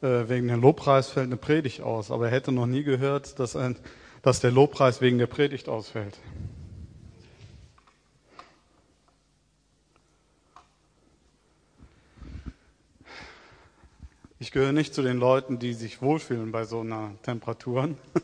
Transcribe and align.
äh, 0.00 0.28
wegen 0.28 0.48
dem 0.48 0.60
Lobpreis 0.60 1.08
fällt 1.08 1.26
eine 1.26 1.36
Predigt 1.36 1.80
aus, 1.80 2.10
aber 2.10 2.26
er 2.26 2.32
hätte 2.32 2.52
noch 2.52 2.66
nie 2.66 2.84
gehört, 2.84 3.38
dass, 3.38 3.56
ein, 3.56 3.76
dass 4.22 4.40
der 4.40 4.52
Lobpreis 4.52 5.00
wegen 5.00 5.18
der 5.18 5.26
Predigt 5.26 5.68
ausfällt. 5.68 6.18
Ich 14.40 14.52
gehöre 14.52 14.72
nicht 14.72 14.94
zu 14.94 15.02
den 15.02 15.18
Leuten, 15.18 15.58
die 15.58 15.72
sich 15.74 16.00
wohlfühlen 16.00 16.52
bei 16.52 16.64
so 16.64 16.80
einer 16.80 17.12
Temperaturen. 17.22 17.98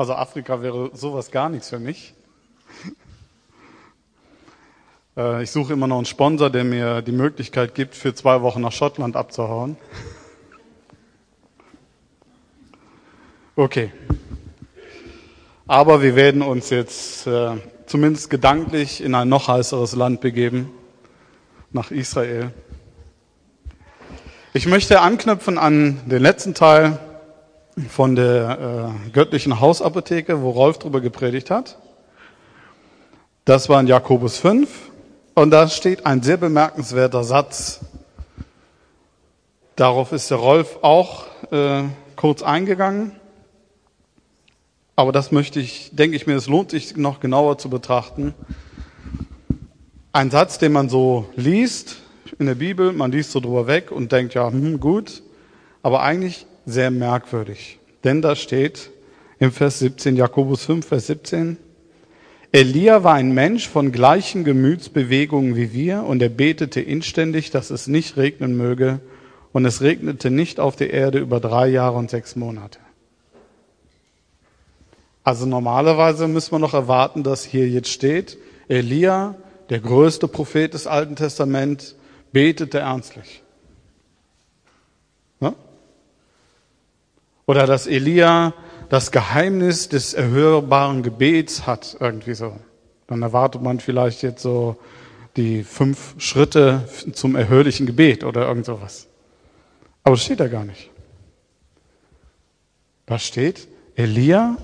Also 0.00 0.14
Afrika 0.14 0.62
wäre 0.62 0.92
sowas 0.94 1.32
gar 1.32 1.48
nichts 1.48 1.70
für 1.70 1.80
mich. 1.80 2.14
Äh, 5.16 5.42
ich 5.42 5.50
suche 5.50 5.72
immer 5.72 5.88
noch 5.88 5.96
einen 5.96 6.06
Sponsor, 6.06 6.50
der 6.50 6.62
mir 6.62 7.02
die 7.02 7.10
Möglichkeit 7.10 7.74
gibt, 7.74 7.96
für 7.96 8.14
zwei 8.14 8.42
Wochen 8.42 8.60
nach 8.60 8.70
Schottland 8.70 9.16
abzuhauen. 9.16 9.76
Okay. 13.58 13.90
Aber 15.66 16.00
wir 16.00 16.14
werden 16.14 16.42
uns 16.42 16.70
jetzt 16.70 17.26
äh, 17.26 17.56
zumindest 17.86 18.30
gedanklich 18.30 19.02
in 19.02 19.16
ein 19.16 19.28
noch 19.28 19.48
heißeres 19.48 19.96
Land 19.96 20.20
begeben, 20.20 20.70
nach 21.72 21.90
Israel. 21.90 22.52
Ich 24.52 24.66
möchte 24.66 25.00
anknüpfen 25.00 25.58
an 25.58 25.98
den 26.06 26.22
letzten 26.22 26.54
Teil 26.54 27.00
von 27.88 28.14
der 28.14 28.94
äh, 29.08 29.10
göttlichen 29.10 29.58
Hausapotheke, 29.58 30.40
wo 30.40 30.50
Rolf 30.50 30.78
drüber 30.78 31.00
gepredigt 31.00 31.50
hat. 31.50 31.78
Das 33.44 33.68
war 33.68 33.80
in 33.80 33.88
Jakobus 33.88 34.38
5 34.38 34.68
und 35.34 35.50
da 35.50 35.66
steht 35.66 36.06
ein 36.06 36.22
sehr 36.22 36.36
bemerkenswerter 36.36 37.24
Satz. 37.24 37.80
Darauf 39.74 40.12
ist 40.12 40.30
der 40.30 40.38
Rolf 40.38 40.78
auch 40.82 41.24
äh, 41.50 41.82
kurz 42.14 42.44
eingegangen. 42.44 43.17
Aber 44.98 45.12
das 45.12 45.30
möchte 45.30 45.60
ich, 45.60 45.90
denke 45.92 46.16
ich 46.16 46.26
mir, 46.26 46.34
es 46.34 46.48
lohnt 46.48 46.72
sich 46.72 46.96
noch 46.96 47.20
genauer 47.20 47.56
zu 47.56 47.70
betrachten. 47.70 48.34
Ein 50.10 50.32
Satz, 50.32 50.58
den 50.58 50.72
man 50.72 50.88
so 50.88 51.26
liest, 51.36 51.98
in 52.40 52.46
der 52.46 52.56
Bibel, 52.56 52.92
man 52.92 53.12
liest 53.12 53.30
so 53.30 53.38
drüber 53.38 53.68
weg 53.68 53.92
und 53.92 54.10
denkt, 54.10 54.34
ja, 54.34 54.50
hm, 54.50 54.80
gut, 54.80 55.22
aber 55.84 56.02
eigentlich 56.02 56.46
sehr 56.66 56.90
merkwürdig. 56.90 57.78
Denn 58.02 58.22
da 58.22 58.34
steht 58.34 58.90
im 59.38 59.52
Vers 59.52 59.78
17, 59.78 60.16
Jakobus 60.16 60.64
5, 60.64 60.84
Vers 60.84 61.06
17, 61.06 61.58
Elia 62.50 63.04
war 63.04 63.14
ein 63.14 63.32
Mensch 63.32 63.68
von 63.68 63.92
gleichen 63.92 64.42
Gemütsbewegungen 64.42 65.54
wie 65.54 65.72
wir 65.72 66.02
und 66.02 66.20
er 66.22 66.28
betete 66.28 66.80
inständig, 66.80 67.52
dass 67.52 67.70
es 67.70 67.86
nicht 67.86 68.16
regnen 68.16 68.56
möge 68.56 68.98
und 69.52 69.64
es 69.64 69.80
regnete 69.80 70.32
nicht 70.32 70.58
auf 70.58 70.74
der 70.74 70.92
Erde 70.92 71.20
über 71.20 71.38
drei 71.38 71.68
Jahre 71.68 71.98
und 71.98 72.10
sechs 72.10 72.34
Monate. 72.34 72.80
Also 75.24 75.46
normalerweise 75.46 76.28
müssen 76.28 76.52
wir 76.52 76.58
noch 76.58 76.74
erwarten, 76.74 77.22
dass 77.22 77.44
hier 77.44 77.68
jetzt 77.68 77.90
steht, 77.90 78.38
Elia, 78.68 79.34
der 79.70 79.80
größte 79.80 80.28
Prophet 80.28 80.72
des 80.72 80.86
Alten 80.86 81.16
Testaments, 81.16 81.96
betete 82.32 82.78
ernstlich. 82.78 83.42
Ja? 85.40 85.54
Oder 87.46 87.66
dass 87.66 87.86
Elia 87.86 88.54
das 88.88 89.12
Geheimnis 89.12 89.88
des 89.88 90.14
erhörbaren 90.14 91.02
Gebets 91.02 91.66
hat, 91.66 91.96
irgendwie 92.00 92.34
so. 92.34 92.56
Dann 93.06 93.22
erwartet 93.22 93.62
man 93.62 93.80
vielleicht 93.80 94.22
jetzt 94.22 94.42
so 94.42 94.76
die 95.36 95.62
fünf 95.62 96.14
Schritte 96.18 96.88
zum 97.12 97.36
erhörlichen 97.36 97.86
Gebet 97.86 98.24
oder 98.24 98.48
irgend 98.48 98.66
sowas. 98.66 99.06
Aber 100.02 100.16
das 100.16 100.24
steht 100.24 100.40
da 100.40 100.48
gar 100.48 100.64
nicht. 100.64 100.90
Da 103.06 103.18
steht, 103.18 103.68
Elia, 103.94 104.56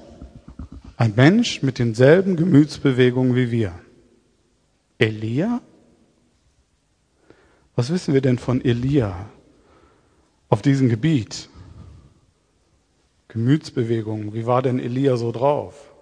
ein 0.96 1.14
Mensch 1.16 1.62
mit 1.62 1.78
denselben 1.78 2.36
Gemütsbewegungen 2.36 3.34
wie 3.34 3.50
wir. 3.50 3.72
Elia? 4.98 5.60
Was 7.76 7.90
wissen 7.90 8.14
wir 8.14 8.20
denn 8.20 8.38
von 8.38 8.64
Elia 8.64 9.28
auf 10.48 10.62
diesem 10.62 10.88
Gebiet? 10.88 11.48
Gemütsbewegungen, 13.28 14.32
wie 14.32 14.46
war 14.46 14.62
denn 14.62 14.78
Elia 14.78 15.16
so 15.16 15.32
drauf? 15.32 15.92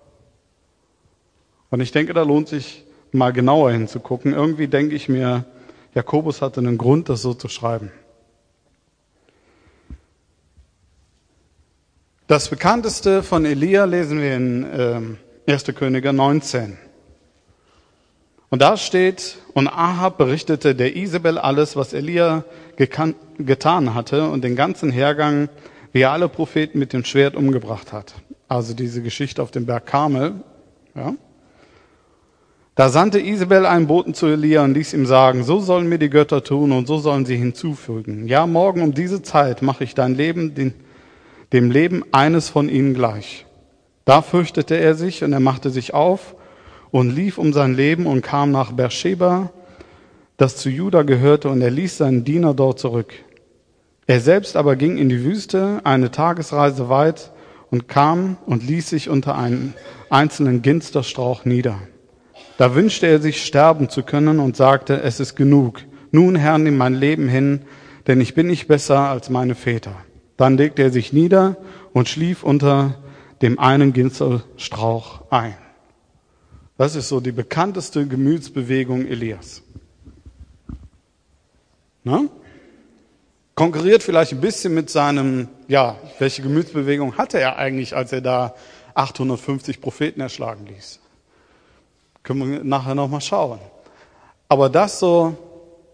Und 1.70 1.80
ich 1.80 1.90
denke, 1.90 2.12
da 2.12 2.22
lohnt 2.22 2.48
sich 2.48 2.84
mal 3.12 3.32
genauer 3.32 3.72
hinzugucken. 3.72 4.34
Irgendwie 4.34 4.68
denke 4.68 4.94
ich 4.94 5.08
mir, 5.08 5.46
Jakobus 5.94 6.42
hatte 6.42 6.60
einen 6.60 6.76
Grund, 6.76 7.08
das 7.08 7.22
so 7.22 7.32
zu 7.32 7.48
schreiben. 7.48 7.90
Das 12.28 12.48
bekannteste 12.48 13.24
von 13.24 13.44
Elia 13.44 13.84
lesen 13.84 14.20
wir 14.20 14.36
in 14.36 15.18
äh, 15.46 15.52
1. 15.52 15.64
Könige 15.74 16.12
19. 16.12 16.78
Und 18.48 18.62
da 18.62 18.76
steht, 18.76 19.38
und 19.54 19.66
Ahab 19.66 20.18
berichtete 20.18 20.76
der 20.76 20.94
Isabel 20.94 21.36
alles, 21.36 21.74
was 21.74 21.92
Elia 21.92 22.44
getan 22.76 23.94
hatte 23.94 24.28
und 24.28 24.44
den 24.44 24.54
ganzen 24.54 24.92
Hergang, 24.92 25.48
wie 25.90 26.02
er 26.02 26.12
alle 26.12 26.28
Propheten 26.28 26.78
mit 26.78 26.92
dem 26.92 27.04
Schwert 27.04 27.34
umgebracht 27.34 27.92
hat. 27.92 28.14
Also 28.46 28.72
diese 28.72 29.02
Geschichte 29.02 29.42
auf 29.42 29.50
dem 29.50 29.66
Berg 29.66 29.86
Karmel. 29.86 30.34
Ja. 30.94 31.14
Da 32.76 32.88
sandte 32.88 33.18
Isabel 33.18 33.66
einen 33.66 33.88
Boten 33.88 34.14
zu 34.14 34.26
Elia 34.26 34.62
und 34.62 34.74
ließ 34.74 34.94
ihm 34.94 35.06
sagen, 35.06 35.42
so 35.42 35.58
sollen 35.58 35.88
mir 35.88 35.98
die 35.98 36.10
Götter 36.10 36.44
tun 36.44 36.70
und 36.70 36.86
so 36.86 36.98
sollen 36.98 37.26
sie 37.26 37.36
hinzufügen. 37.36 38.28
Ja, 38.28 38.46
morgen 38.46 38.82
um 38.82 38.94
diese 38.94 39.22
Zeit 39.22 39.60
mache 39.60 39.82
ich 39.82 39.94
dein 39.94 40.14
Leben 40.14 40.54
den, 40.54 40.74
dem 41.52 41.70
Leben 41.70 42.02
eines 42.12 42.48
von 42.48 42.68
ihnen 42.68 42.94
gleich. 42.94 43.46
Da 44.04 44.22
fürchtete 44.22 44.76
er 44.76 44.94
sich 44.94 45.22
und 45.22 45.32
er 45.32 45.40
machte 45.40 45.70
sich 45.70 45.94
auf 45.94 46.34
und 46.90 47.14
lief 47.14 47.38
um 47.38 47.52
sein 47.52 47.74
Leben 47.74 48.06
und 48.06 48.22
kam 48.22 48.50
nach 48.50 48.72
Beersheba, 48.72 49.52
das 50.36 50.56
zu 50.56 50.70
Juda 50.70 51.02
gehörte, 51.02 51.48
und 51.48 51.60
er 51.62 51.70
ließ 51.70 51.98
seinen 51.98 52.24
Diener 52.24 52.54
dort 52.54 52.78
zurück. 52.78 53.12
Er 54.06 54.20
selbst 54.20 54.56
aber 54.56 54.76
ging 54.76 54.98
in 54.98 55.08
die 55.08 55.22
Wüste, 55.22 55.80
eine 55.84 56.10
Tagesreise 56.10 56.88
weit, 56.88 57.30
und 57.70 57.88
kam 57.88 58.36
und 58.44 58.66
ließ 58.66 58.90
sich 58.90 59.08
unter 59.08 59.38
einen 59.38 59.72
einzelnen 60.10 60.60
Ginsterstrauch 60.60 61.44
nieder. 61.44 61.78
Da 62.58 62.74
wünschte 62.74 63.06
er 63.06 63.20
sich 63.20 63.44
sterben 63.44 63.88
zu 63.88 64.02
können 64.02 64.40
und 64.40 64.56
sagte, 64.56 65.00
es 65.02 65.20
ist 65.20 65.36
genug. 65.36 65.80
Nun, 66.10 66.36
Herr, 66.36 66.58
nimm 66.58 66.76
mein 66.76 66.94
Leben 66.94 67.28
hin, 67.28 67.60
denn 68.06 68.20
ich 68.20 68.34
bin 68.34 68.48
nicht 68.48 68.68
besser 68.68 68.98
als 69.08 69.30
meine 69.30 69.54
Väter. 69.54 69.94
Dann 70.42 70.56
legte 70.56 70.82
er 70.82 70.90
sich 70.90 71.12
nieder 71.12 71.56
und 71.92 72.08
schlief 72.08 72.42
unter 72.42 72.96
dem 73.42 73.60
einen 73.60 73.92
Ginsterstrauch 73.92 75.22
ein. 75.30 75.56
Das 76.76 76.96
ist 76.96 77.08
so 77.10 77.20
die 77.20 77.30
bekannteste 77.30 78.08
Gemütsbewegung 78.08 79.06
Elias. 79.06 79.62
Na? 82.02 82.24
Konkurriert 83.54 84.02
vielleicht 84.02 84.32
ein 84.32 84.40
bisschen 84.40 84.74
mit 84.74 84.90
seinem, 84.90 85.46
ja, 85.68 85.96
welche 86.18 86.42
Gemütsbewegung 86.42 87.16
hatte 87.16 87.38
er 87.38 87.56
eigentlich, 87.58 87.94
als 87.94 88.10
er 88.10 88.20
da 88.20 88.56
850 88.94 89.80
Propheten 89.80 90.20
erschlagen 90.20 90.66
ließ? 90.66 90.98
Können 92.24 92.50
wir 92.50 92.64
nachher 92.64 92.96
nochmal 92.96 93.20
schauen. 93.20 93.60
Aber 94.48 94.68
das 94.68 94.98
so, 94.98 95.36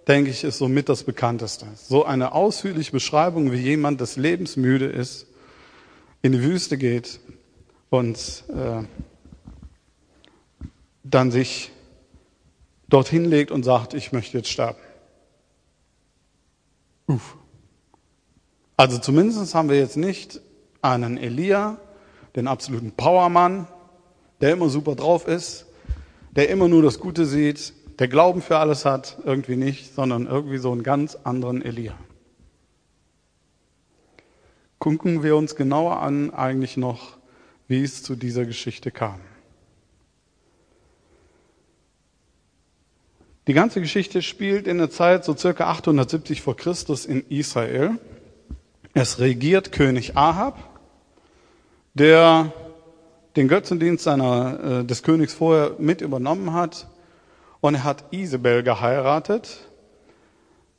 denke 0.09 0.31
ich, 0.31 0.43
ist 0.43 0.59
somit 0.59 0.89
das 0.89 1.05
Bekannteste. 1.05 1.67
So 1.77 2.05
eine 2.05 2.33
ausführliche 2.33 2.93
Beschreibung, 2.93 3.53
wie 3.53 3.59
jemand 3.59 4.01
des 4.01 4.17
Lebens 4.17 4.57
müde 4.57 4.87
ist, 4.87 5.27
in 6.23 6.33
die 6.33 6.43
Wüste 6.43 6.79
geht 6.79 7.21
und 7.91 8.45
äh, 8.49 8.83
dann 11.05 11.31
sich 11.31 11.71
dorthin 12.89 13.27
legt 13.27 13.51
und 13.51 13.65
sagt, 13.65 13.93
ich 13.93 14.13
möchte 14.13 14.39
jetzt 14.39 14.49
sterben. 14.49 14.79
Uff. 17.07 17.37
Also 18.77 18.99
zumindest 18.99 19.55
haben 19.55 19.69
wir 19.69 19.79
jetzt 19.79 19.97
nicht 19.97 20.41
einen 20.81 21.19
Elia, 21.19 21.79
den 22.35 22.49
absoluten 22.49 22.93
Powermann, 22.93 23.67
der 24.41 24.53
immer 24.53 24.69
super 24.69 24.95
drauf 24.95 25.27
ist, 25.27 25.67
der 26.31 26.49
immer 26.49 26.69
nur 26.69 26.83
das 26.83 26.99
Gute 26.99 27.27
sieht, 27.27 27.73
der 27.99 28.09
Glauben 28.09 28.43
für 28.43 28.59
alles 28.59 28.85
hat, 28.85 29.19
irgendwie 29.25 29.57
nicht, 29.57 29.95
sondern 29.95 30.27
irgendwie 30.27 30.59
so 30.59 30.73
einen 30.73 30.83
ganz 30.83 31.17
anderen 31.25 31.63
Elia. 31.63 31.95
Gucken 34.79 35.23
wir 35.23 35.37
uns 35.37 35.57
genauer 35.57 36.01
an 36.01 36.33
eigentlich 36.33 36.77
noch, 36.77 37.19
wie 37.67 37.83
es 37.83 38.03
zu 38.03 38.15
dieser 38.15 38.45
Geschichte 38.45 38.91
kam. 38.91 39.21
Die 43.49 43.55
ganze 43.55 43.81
Geschichte 43.81 44.21
spielt 44.23 44.67
in 44.67 44.79
der 44.79 44.91
Zeit 44.91 45.25
so 45.25 45.35
circa 45.35 45.71
870 45.71 46.43
vor 46.43 46.55
Christus 46.55 47.07
in 47.07 47.25
Israel. 47.29 47.99
Es 48.93 49.19
regiert 49.21 49.73
König 49.73 50.17
Ahab, 50.17 50.59
der 51.95 52.53
den 53.37 53.49
Götzendienst 53.49 54.05
seiner, 54.05 54.81
äh, 54.81 54.85
des 54.85 55.03
Königs 55.03 55.33
vorher 55.33 55.77
mit 55.79 56.03
übernommen 56.03 56.53
hat. 56.53 56.89
Und 57.61 57.75
er 57.75 57.85
hat 57.85 58.05
Isabel 58.13 58.63
geheiratet, 58.63 59.69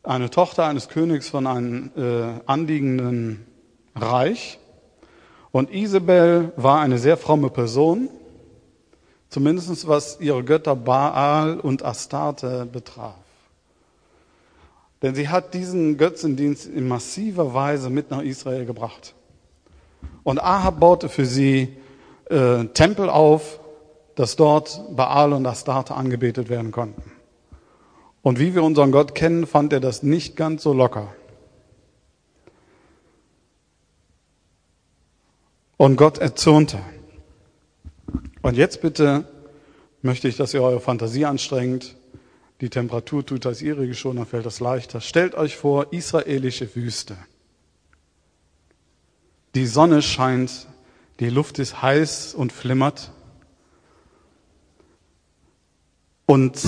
eine 0.03 0.29
Tochter 0.29 0.65
eines 0.65 0.87
Königs 0.87 1.27
von 1.27 1.45
einem 1.45 1.91
äh, 1.97 2.41
anliegenden 2.45 3.45
Reich. 3.95 4.59
Und 5.51 5.73
Isabel 5.73 6.53
war 6.55 6.79
eine 6.79 6.97
sehr 6.97 7.17
fromme 7.17 7.49
Person, 7.49 8.09
zumindest 9.29 9.87
was 9.87 10.19
ihre 10.21 10.43
Götter 10.43 10.75
Baal 10.75 11.59
und 11.59 11.83
Astarte 11.83 12.65
betraf. 12.71 13.15
Denn 15.01 15.15
sie 15.15 15.29
hat 15.29 15.53
diesen 15.53 15.97
Götzendienst 15.97 16.65
in 16.65 16.87
massiver 16.87 17.53
Weise 17.53 17.89
mit 17.89 18.11
nach 18.11 18.21
Israel 18.21 18.65
gebracht. 18.65 19.15
Und 20.23 20.41
Ahab 20.41 20.79
baute 20.79 21.09
für 21.09 21.25
sie 21.25 21.77
äh, 22.29 22.65
Tempel 22.65 23.09
auf, 23.09 23.58
dass 24.19 24.35
dort 24.35 24.81
Baal 24.97 25.31
und 25.31 25.45
Astarte 25.45 25.95
angebetet 25.95 26.49
werden 26.49 26.71
konnten. 26.71 27.09
Und 28.21 28.37
wie 28.37 28.53
wir 28.53 28.63
unseren 28.63 28.91
Gott 28.91 29.15
kennen, 29.15 29.47
fand 29.47 29.71
er 29.71 29.79
das 29.79 30.03
nicht 30.03 30.35
ganz 30.35 30.61
so 30.61 30.73
locker. 30.73 31.15
Und 35.77 35.95
Gott 35.95 36.17
erzürnte. 36.17 36.79
Und 38.41 38.57
jetzt 38.57 38.81
bitte 38.81 39.23
möchte 40.01 40.27
ich, 40.27 40.35
dass 40.35 40.53
ihr 40.53 40.63
eure 40.63 40.81
Fantasie 40.81 41.23
anstrengt 41.23 41.95
die 42.59 42.69
Temperatur 42.69 43.25
tut 43.25 43.45
das 43.45 43.61
ihrige 43.61 43.95
schon, 43.95 44.17
dann 44.17 44.25
fällt 44.25 44.45
das 44.45 44.59
leichter. 44.59 44.99
Stellt 44.99 45.33
euch 45.33 45.55
vor, 45.55 45.93
israelische 45.93 46.75
Wüste. 46.75 47.15
Die 49.55 49.65
Sonne 49.65 50.01
scheint, 50.01 50.67
die 51.21 51.29
Luft 51.29 51.57
ist 51.57 51.81
heiß 51.81 52.33
und 52.33 52.51
flimmert. 52.51 53.13
Und 56.29 56.61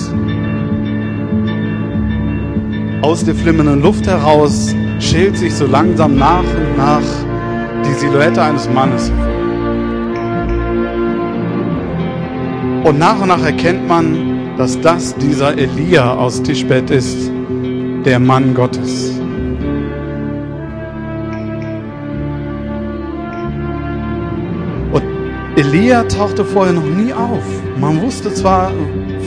aus 3.02 3.24
der 3.24 3.36
flimmernden 3.36 3.80
Luft 3.80 4.08
heraus 4.08 4.74
schält 4.98 5.36
sich 5.38 5.54
so 5.54 5.66
langsam 5.66 6.16
nach 6.16 6.40
und 6.40 6.76
nach 6.76 7.00
die 7.86 7.94
Silhouette 7.94 8.42
eines 8.42 8.68
Mannes. 8.68 9.12
Und 12.82 12.98
nach 12.98 13.20
und 13.20 13.28
nach 13.28 13.44
erkennt 13.44 13.86
man, 13.86 14.56
dass 14.58 14.80
das 14.80 15.14
dieser 15.14 15.56
Elia 15.56 16.12
aus 16.12 16.42
Tischbett 16.42 16.90
ist, 16.90 17.30
der 18.04 18.18
Mann 18.18 18.54
Gottes. 18.54 19.21
Elia 25.54 26.04
tauchte 26.04 26.46
vorher 26.46 26.72
noch 26.72 26.82
nie 26.82 27.12
auf. 27.12 27.44
Man 27.76 28.00
wusste 28.00 28.32
zwar, 28.32 28.72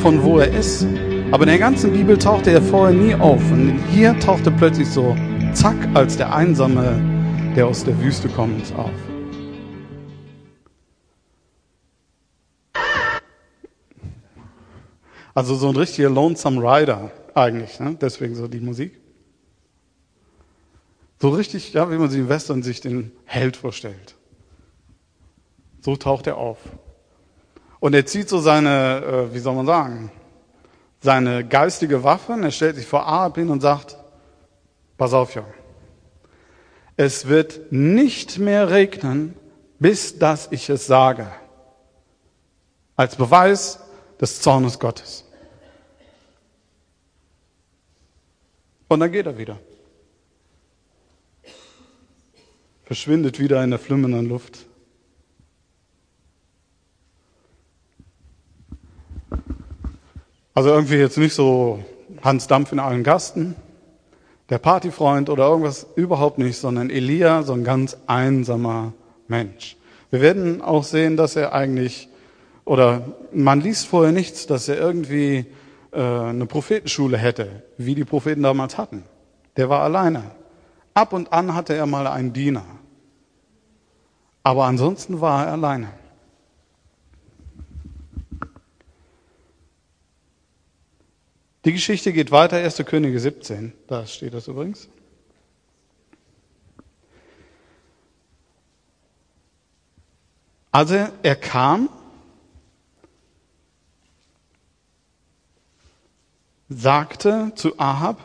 von 0.02 0.24
wo 0.24 0.40
er 0.40 0.52
ist, 0.52 0.84
aber 1.30 1.44
in 1.44 1.50
der 1.50 1.60
ganzen 1.60 1.94
Bibel 1.94 2.18
tauchte 2.18 2.50
er 2.50 2.64
vorher 2.64 2.98
nie 2.98 3.14
auf. 3.14 3.40
Und 3.52 3.78
hier 3.92 4.20
tauchte 4.20 4.50
plötzlich 4.50 4.88
so, 4.88 5.16
zack, 5.54 5.76
als 5.94 6.18
der 6.18 6.34
Einsame, 6.34 7.00
der 7.56 7.68
aus 7.68 7.84
der 7.84 8.02
Wüste 8.02 8.28
kommt, 8.28 8.74
auf. 8.76 8.90
Also 15.36 15.54
so 15.54 15.70
ein 15.70 15.76
richtiger 15.76 16.10
Lonesome 16.10 16.60
Rider 16.60 17.12
eigentlich, 17.36 17.80
ne? 17.80 17.98
deswegen 18.02 18.34
so 18.34 18.48
die 18.48 18.62
Musik. 18.62 19.00
So 21.22 21.30
richtig, 21.30 21.72
ja, 21.74 21.92
wie 21.92 21.98
man 22.00 22.10
sich 22.10 22.22
im 22.22 22.30
Western 22.30 22.64
sich 22.64 22.82
den 22.82 23.12
Held 23.26 23.58
vorstellt. 23.58 24.16
So 25.86 25.96
taucht 25.96 26.26
er 26.26 26.38
auf. 26.38 26.58
Und 27.80 27.94
er 27.94 28.08
zieht 28.08 28.28
so 28.28 28.40
seine, 28.40 29.04
äh, 29.30 29.36
wie 29.36 29.38
soll 29.38 29.54
man 29.54 29.68
sagen, 29.68 30.12
seine 31.00 31.48
geistige 31.48 32.04
Waffe, 32.04 32.34
er 32.42 32.50
stellt 32.50 32.76
sich 32.76 32.88
vor 32.88 33.06
Ahab 33.06 33.36
hin 33.36 33.52
und 33.52 33.62
sagt, 33.62 33.96
pass 34.98 35.14
auf, 35.14 35.36
ja, 35.36 35.46
es 36.98 37.28
wird 37.28 37.72
nicht 37.72 38.40
mehr 38.40 38.72
regnen, 38.72 39.36
bis 39.78 40.18
dass 40.18 40.52
ich 40.52 40.68
es 40.72 40.88
sage. 40.88 41.28
Als 42.96 43.16
Beweis 43.16 43.80
des 44.20 44.42
Zornes 44.42 44.80
Gottes. 44.80 45.24
Und 48.88 49.02
dann 49.02 49.12
geht 49.12 49.28
er 49.28 49.38
wieder. 49.38 49.60
Verschwindet 52.86 53.38
wieder 53.38 53.64
in 53.64 53.70
der 53.70 53.78
flimmernden 53.78 54.28
Luft. 54.28 54.66
Also 60.56 60.70
irgendwie 60.70 60.96
jetzt 60.96 61.18
nicht 61.18 61.34
so 61.34 61.84
Hans 62.24 62.48
Dampf 62.48 62.72
in 62.72 62.80
allen 62.80 63.04
Gasten, 63.04 63.56
der 64.50 64.58
Partyfreund 64.58 65.30
oder 65.30 65.48
irgendwas, 65.50 65.86
überhaupt 65.98 66.38
nicht, 66.38 66.58
sondern 66.58 66.90
Elia, 66.90 67.44
so 67.44 67.52
ein 67.52 67.66
ganz 67.66 67.98
einsamer 68.08 68.94
Mensch. 69.28 69.76
Wir 70.12 70.22
werden 70.22 70.62
auch 70.62 70.86
sehen, 70.86 71.18
dass 71.18 71.36
er 71.36 71.52
eigentlich, 71.52 72.08
oder 72.64 73.02
man 73.34 73.60
liest 73.60 73.88
vorher 73.88 74.14
nichts, 74.14 74.48
dass 74.48 74.70
er 74.70 74.78
irgendwie 74.78 75.46
äh, 75.92 76.00
eine 76.00 76.46
Prophetenschule 76.46 77.18
hätte, 77.18 77.64
wie 77.78 77.94
die 77.94 78.06
Propheten 78.06 78.44
damals 78.44 78.78
hatten. 78.78 79.04
Der 79.58 79.68
war 79.68 79.82
alleine. 79.82 80.24
Ab 80.94 81.12
und 81.12 81.34
an 81.34 81.54
hatte 81.54 81.74
er 81.74 81.86
mal 81.86 82.08
einen 82.08 82.32
Diener. 82.32 82.64
Aber 84.42 84.64
ansonsten 84.66 85.20
war 85.20 85.48
er 85.48 85.52
alleine. 85.52 85.90
Die 91.66 91.74
Geschichte 91.74 92.14
geht 92.14 92.30
weiter, 92.30 92.58
1. 92.58 92.78
Könige 92.86 93.20
17, 93.20 93.74
da 93.88 94.06
steht 94.06 94.36
das 94.36 94.48
übrigens. 94.48 94.88
Also 100.72 101.08
er 101.24 101.36
kam 101.36 101.90
sagte 106.70 107.52
zu 107.56 107.80
Ahab, 107.80 108.20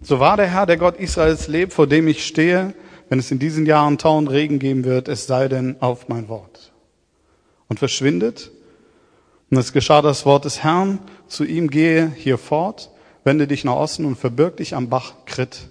so 0.00 0.18
wahr 0.18 0.36
der 0.38 0.46
Herr, 0.46 0.64
der 0.64 0.78
Gott 0.78 0.96
Israels 0.96 1.48
lebt, 1.48 1.74
vor 1.74 1.86
dem 1.86 2.08
ich 2.08 2.26
stehe, 2.26 2.74
wenn 3.08 3.18
es 3.18 3.30
in 3.30 3.38
diesen 3.38 3.66
Jahren 3.66 3.98
Tau 3.98 4.16
und 4.16 4.28
Regen 4.28 4.58
geben 4.58 4.84
wird, 4.84 5.08
es 5.08 5.26
sei 5.26 5.48
denn 5.48 5.76
auf 5.80 6.08
mein 6.08 6.28
Wort. 6.28 6.72
Und 7.68 7.78
verschwindet. 7.78 8.50
Und 9.52 9.58
es 9.58 9.74
geschah 9.74 10.00
das 10.00 10.24
Wort 10.24 10.46
des 10.46 10.62
Herrn, 10.64 10.98
zu 11.26 11.44
ihm 11.44 11.68
gehe 11.68 12.10
hier 12.10 12.38
fort, 12.38 12.88
wende 13.22 13.46
dich 13.46 13.64
nach 13.64 13.74
Osten 13.74 14.06
und 14.06 14.16
verbirg 14.16 14.56
dich 14.56 14.74
am 14.74 14.88
Bach 14.88 15.12
Krit, 15.26 15.68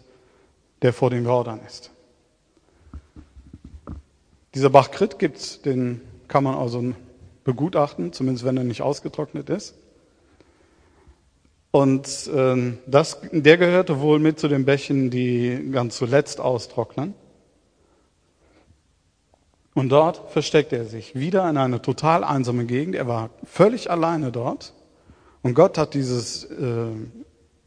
der 0.84 0.94
vor 0.94 1.10
dem 1.10 1.26
Jordan 1.26 1.60
ist. 1.66 1.90
Dieser 4.54 4.70
Bach 4.70 4.92
Krit 4.92 5.18
gibt's, 5.18 5.64
den 5.64 6.00
kann 6.28 6.44
man 6.44 6.60
also 6.60 6.94
begutachten, 7.44 8.14
zumindest 8.14 8.46
wenn 8.46 8.56
er 8.56 8.66
nicht 8.66 8.84
ausgetrocknet 8.84 9.50
ist. 9.50 9.74
Und 11.72 12.28
äh, 12.28 12.74
das, 12.86 13.18
der 13.32 13.58
gehörte 13.58 14.00
wohl 14.00 14.20
mit 14.20 14.40
zu 14.40 14.48
den 14.48 14.64
Bächen, 14.64 15.10
die 15.10 15.72
ganz 15.72 15.98
zuletzt 15.98 16.40
austrocknen. 16.40 17.16
Und 19.74 19.90
dort 19.90 20.32
versteckte 20.32 20.76
er 20.78 20.86
sich 20.86 21.16
wieder 21.16 21.50
in 21.50 21.58
eine 21.58 21.82
total 21.82 22.24
einsame 22.24 22.66
Gegend. 22.66 22.96
Er 22.96 23.08
war 23.08 23.30
völlig 23.44 23.90
alleine 23.90 24.32
dort. 24.32 24.74
Und 25.44 25.54
Gott 25.54 25.78
hat 25.78 25.94
dieses 25.94 26.44
äh, 26.46 26.88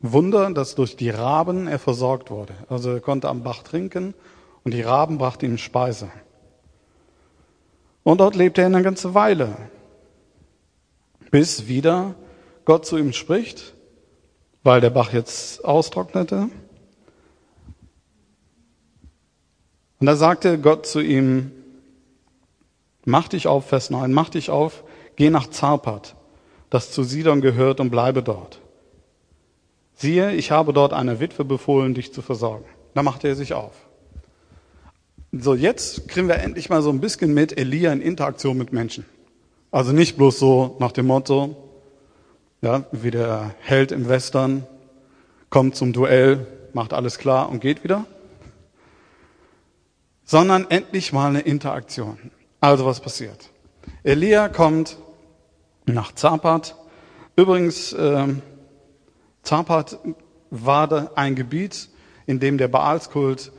Wunder, 0.01 0.51
dass 0.51 0.75
durch 0.75 0.97
die 0.97 1.11
Raben 1.11 1.67
er 1.67 1.79
versorgt 1.79 2.31
wurde. 2.31 2.55
Also 2.69 2.91
er 2.91 3.01
konnte 3.01 3.29
am 3.29 3.43
Bach 3.43 3.63
trinken 3.63 4.15
und 4.65 4.75
die 4.75 4.83
Raben 4.83 5.19
brachten 5.19 5.47
ihm 5.47 5.59
Speise. 5.59 6.11
Und 8.03 8.21
dort 8.21 8.37
lebte 8.37 8.61
er 8.61 8.67
eine 8.67 8.83
ganze 8.83 9.15
Weile, 9.15 9.57
bis 11.31 11.69
wieder 11.69 12.15
Gott 12.67 12.85
zu 12.85 12.99
ihm 12.99 13.15
spricht 13.15 13.75
weil 14.65 14.81
der 14.81 14.91
Bach 14.91 15.13
jetzt 15.13 15.65
austrocknete. 15.65 16.49
Und 20.01 20.07
da 20.07 20.17
sagte 20.17 20.59
Gott 20.59 20.87
zu 20.87 21.01
ihm, 21.01 21.53
mach 23.05 23.29
dich 23.29 23.47
auf, 23.47 23.67
Vers 23.67 23.91
9, 23.91 24.13
mach 24.13 24.31
dich 24.31 24.51
auf, 24.51 24.85
geh 25.17 25.31
nach 25.31 25.49
Zarpat, 25.49 26.17
das 26.71 26.91
zu 26.91 27.03
Sidon 27.03 27.41
gehört 27.41 27.81
und 27.81 27.91
bleibe 27.91 28.23
dort. 28.23 28.61
Siehe, 29.95 30.33
ich 30.33 30.51
habe 30.51 30.73
dort 30.73 30.93
einer 30.93 31.21
Witwe 31.21 31.45
befohlen, 31.45 31.95
dich 31.95 32.13
zu 32.13 32.21
versorgen. 32.21 32.65
Da 32.95 33.03
machte 33.03 33.29
er 33.29 33.37
sich 33.37 33.55
auf. 33.55 33.73
So, 35.33 35.55
jetzt 35.55 36.09
kriegen 36.09 36.29
wir 36.29 36.37
endlich 36.37 36.69
mal 36.69 36.83
so 36.83 36.91
ein 36.91 37.01
bisschen 37.01 37.35
mit 37.35 37.59
Elia 37.59 37.93
in 37.93 38.01
Interaktion 38.01 38.57
mit 38.57 38.73
Menschen. 38.73 39.05
Also 39.71 39.93
nicht 39.93 40.17
bloß 40.17 40.39
so 40.39 40.77
nach 40.79 40.93
dem 40.93 41.07
Motto, 41.07 41.57
ja, 42.63 42.85
wie 42.93 43.11
der 43.11 43.55
Held 43.61 43.91
im 43.91 44.09
Western, 44.09 44.65
kommt 45.51 45.75
zum 45.75 45.93
Duell, 45.93 46.47
macht 46.73 46.93
alles 46.93 47.19
klar 47.19 47.49
und 47.49 47.61
geht 47.61 47.83
wieder. 47.83 48.07
Sondern 50.25 50.71
endlich 50.71 51.13
mal 51.13 51.29
eine 51.29 51.41
Interaktion. 51.41 52.31
Also 52.65 52.87
was 52.87 52.99
passiert? 52.99 53.51
Elia 54.05 54.49
kommt 54.49 54.97
nach 55.85 56.13
Zapat. 56.13 56.75
Übrigens, 57.37 57.93
äh, 57.93 58.27
Zapat 59.43 59.99
war 60.49 61.11
ein 61.15 61.35
Gebiet, 61.35 61.91
in 62.25 62.41
dem 62.41 62.57
der 62.57 62.69
Baalskult 62.69 63.53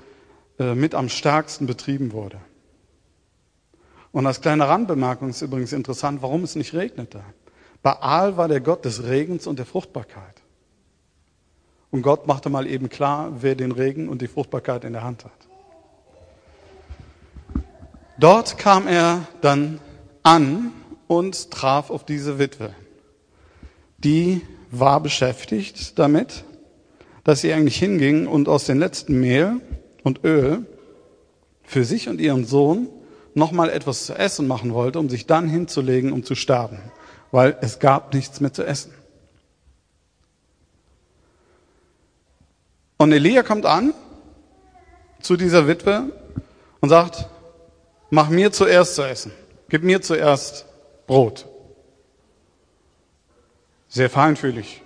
äh, 0.57 0.74
mit 0.74 0.95
am 0.95 1.09
stärksten 1.09 1.67
betrieben 1.67 2.13
wurde. 2.13 2.39
Und 4.12 4.25
als 4.25 4.41
kleine 4.41 4.67
Randbemerkung 4.67 5.29
ist 5.29 5.43
übrigens 5.43 5.71
interessant, 5.71 6.24
warum 6.24 6.43
es 6.43 6.55
nicht 6.55 6.74
regnete. 6.74 7.21
Baal 7.83 8.38
war 8.38 8.47
der 8.47 8.59
Gott 8.59 8.85
des 8.85 9.03
Regens 9.03 9.45
und 9.45 9.59
der 9.59 9.67
Fruchtbarkeit. 9.67 10.41
Und 11.91 12.01
Gott 12.01 12.25
machte 12.25 12.50
mal 12.50 12.65
eben 12.65 12.89
klar, 12.89 13.43
wer 13.43 13.53
den 13.53 13.71
Regen 13.71 14.09
und 14.09 14.24
die 14.24 14.27
Fruchtbarkeit 14.27 14.83
in 14.83 14.93
der 14.93 15.03
Hand 15.03 15.25
hat. 15.25 15.54
Dort 18.17 18.57
kam 18.57 18.88
er 18.88 19.27
dann 19.41 19.79
an 20.24 20.72
und 21.07 21.51
traf 21.51 21.89
auf 21.89 22.05
diese 22.05 22.39
Witwe. 22.39 22.74
Die 23.98 24.41
war 24.72 25.01
beschäftigt 25.01 26.00
damit, 26.00 26.43
dass 27.24 27.41
sie 27.41 27.51
eigentlich 27.51 27.77
hinging 27.77 28.27
und 28.27 28.48
aus 28.48 28.65
den 28.65 28.79
letzten 28.79 29.19
Mehl 29.19 29.60
und 30.03 30.24
Öl 30.24 30.65
für 31.63 31.84
sich 31.84 32.07
und 32.07 32.22
ihren 32.22 32.45
Sohn 32.45 32.88
nochmal 33.34 33.69
etwas 33.69 34.05
zu 34.05 34.13
essen 34.13 34.48
machen 34.48 34.74
wollte, 34.74 35.00
um 35.00 35.10
sich 35.10 35.25
dann 35.25 35.50
hinzulegen, 35.50 36.13
um 36.13 36.24
zu 36.24 36.36
sterben, 36.36 36.79
weil 37.31 37.57
es 37.62 37.79
gab 37.79 38.13
nichts 38.13 38.39
mehr 38.39 38.53
zu 38.53 38.63
essen. 38.63 38.93
Und 42.98 43.12
Elia 43.12 43.43
kommt 43.43 43.65
an 43.65 43.93
zu 45.22 45.36
dieser 45.36 45.67
Witwe 45.67 46.03
und 46.79 46.89
sagt, 46.89 47.27
mach 48.09 48.29
mir 48.29 48.51
zuerst 48.51 48.95
zu 48.95 49.03
essen, 49.03 49.31
gib 49.69 49.83
mir 49.83 50.01
zuerst 50.01 50.65
Brot. 51.07 51.47
Sehr 53.88 54.09
feinfühlig. 54.09 54.81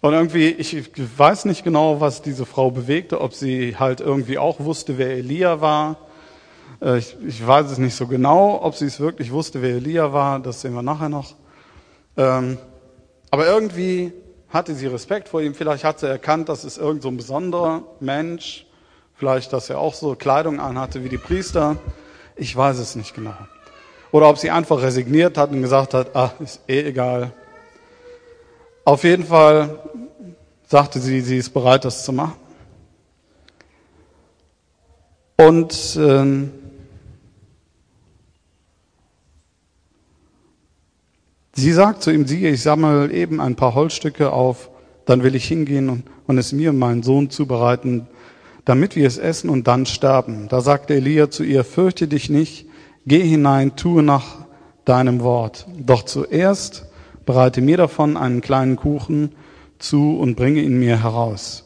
Und 0.00 0.14
irgendwie, 0.14 0.48
ich 0.48 0.90
weiß 1.18 1.44
nicht 1.44 1.62
genau, 1.62 2.00
was 2.00 2.22
diese 2.22 2.46
Frau 2.46 2.70
bewegte, 2.70 3.20
ob 3.20 3.34
sie 3.34 3.76
halt 3.76 4.00
irgendwie 4.00 4.38
auch 4.38 4.58
wusste, 4.60 4.96
wer 4.96 5.10
Elia 5.10 5.60
war. 5.60 5.98
Äh, 6.80 6.98
ich, 6.98 7.16
ich 7.26 7.46
weiß 7.46 7.70
es 7.70 7.78
nicht 7.78 7.94
so 7.94 8.06
genau, 8.06 8.62
ob 8.62 8.74
sie 8.74 8.86
es 8.86 8.98
wirklich 8.98 9.30
wusste, 9.30 9.60
wer 9.60 9.76
Elia 9.76 10.12
war, 10.14 10.40
das 10.40 10.62
sehen 10.62 10.72
wir 10.72 10.82
nachher 10.82 11.10
noch. 11.10 11.34
Ähm, 12.16 12.56
aber 13.30 13.46
irgendwie 13.46 14.12
hatte 14.48 14.74
sie 14.74 14.86
Respekt 14.86 15.28
vor 15.28 15.42
ihm. 15.42 15.54
Vielleicht 15.54 15.84
hat 15.84 16.00
sie 16.00 16.08
erkannt, 16.08 16.48
das 16.48 16.64
ist 16.64 16.78
irgend 16.78 17.02
so 17.02 17.08
ein 17.08 17.18
besonderer 17.18 17.82
Mensch. 18.00 18.66
Vielleicht, 19.20 19.52
dass 19.52 19.68
er 19.68 19.78
auch 19.78 19.92
so 19.92 20.14
Kleidung 20.14 20.60
anhatte 20.60 21.04
wie 21.04 21.10
die 21.10 21.18
Priester. 21.18 21.76
Ich 22.36 22.56
weiß 22.56 22.78
es 22.78 22.96
nicht 22.96 23.14
genau. 23.14 23.34
Oder 24.12 24.30
ob 24.30 24.38
sie 24.38 24.50
einfach 24.50 24.80
resigniert 24.80 25.36
hat 25.36 25.50
und 25.50 25.60
gesagt 25.60 25.92
hat, 25.92 26.12
ach, 26.16 26.32
ist 26.40 26.62
eh 26.66 26.80
egal. 26.80 27.30
Auf 28.82 29.04
jeden 29.04 29.26
Fall 29.26 29.78
sagte 30.66 31.00
sie, 31.00 31.20
sie 31.20 31.36
ist 31.36 31.50
bereit, 31.50 31.84
das 31.84 32.02
zu 32.02 32.14
machen. 32.14 32.32
Und 35.36 35.98
ähm, 36.00 36.52
sie 41.52 41.72
sagt 41.72 42.02
zu 42.02 42.10
ihm, 42.10 42.26
siehe, 42.26 42.48
ich 42.48 42.62
sammle 42.62 43.12
eben 43.12 43.38
ein 43.38 43.54
paar 43.54 43.74
Holzstücke 43.74 44.32
auf, 44.32 44.70
dann 45.04 45.22
will 45.22 45.34
ich 45.34 45.46
hingehen 45.46 45.90
und, 45.90 46.04
und 46.26 46.38
es 46.38 46.52
mir 46.52 46.70
und 46.70 46.78
meinen 46.78 47.02
Sohn 47.02 47.28
zubereiten, 47.28 48.06
damit 48.70 48.94
wir 48.94 49.08
es 49.08 49.18
essen 49.18 49.50
und 49.50 49.66
dann 49.66 49.84
sterben. 49.84 50.46
Da 50.48 50.60
sagte 50.60 50.94
Elia 50.94 51.28
zu 51.28 51.42
ihr, 51.42 51.64
fürchte 51.64 52.06
dich 52.06 52.30
nicht, 52.30 52.66
geh 53.04 53.20
hinein, 53.20 53.74
tue 53.74 54.00
nach 54.00 54.46
deinem 54.84 55.22
Wort. 55.22 55.66
Doch 55.76 56.04
zuerst 56.04 56.86
bereite 57.26 57.62
mir 57.62 57.78
davon 57.78 58.16
einen 58.16 58.40
kleinen 58.40 58.76
Kuchen 58.76 59.32
zu 59.80 60.16
und 60.16 60.36
bringe 60.36 60.60
ihn 60.60 60.78
mir 60.78 61.02
heraus. 61.02 61.64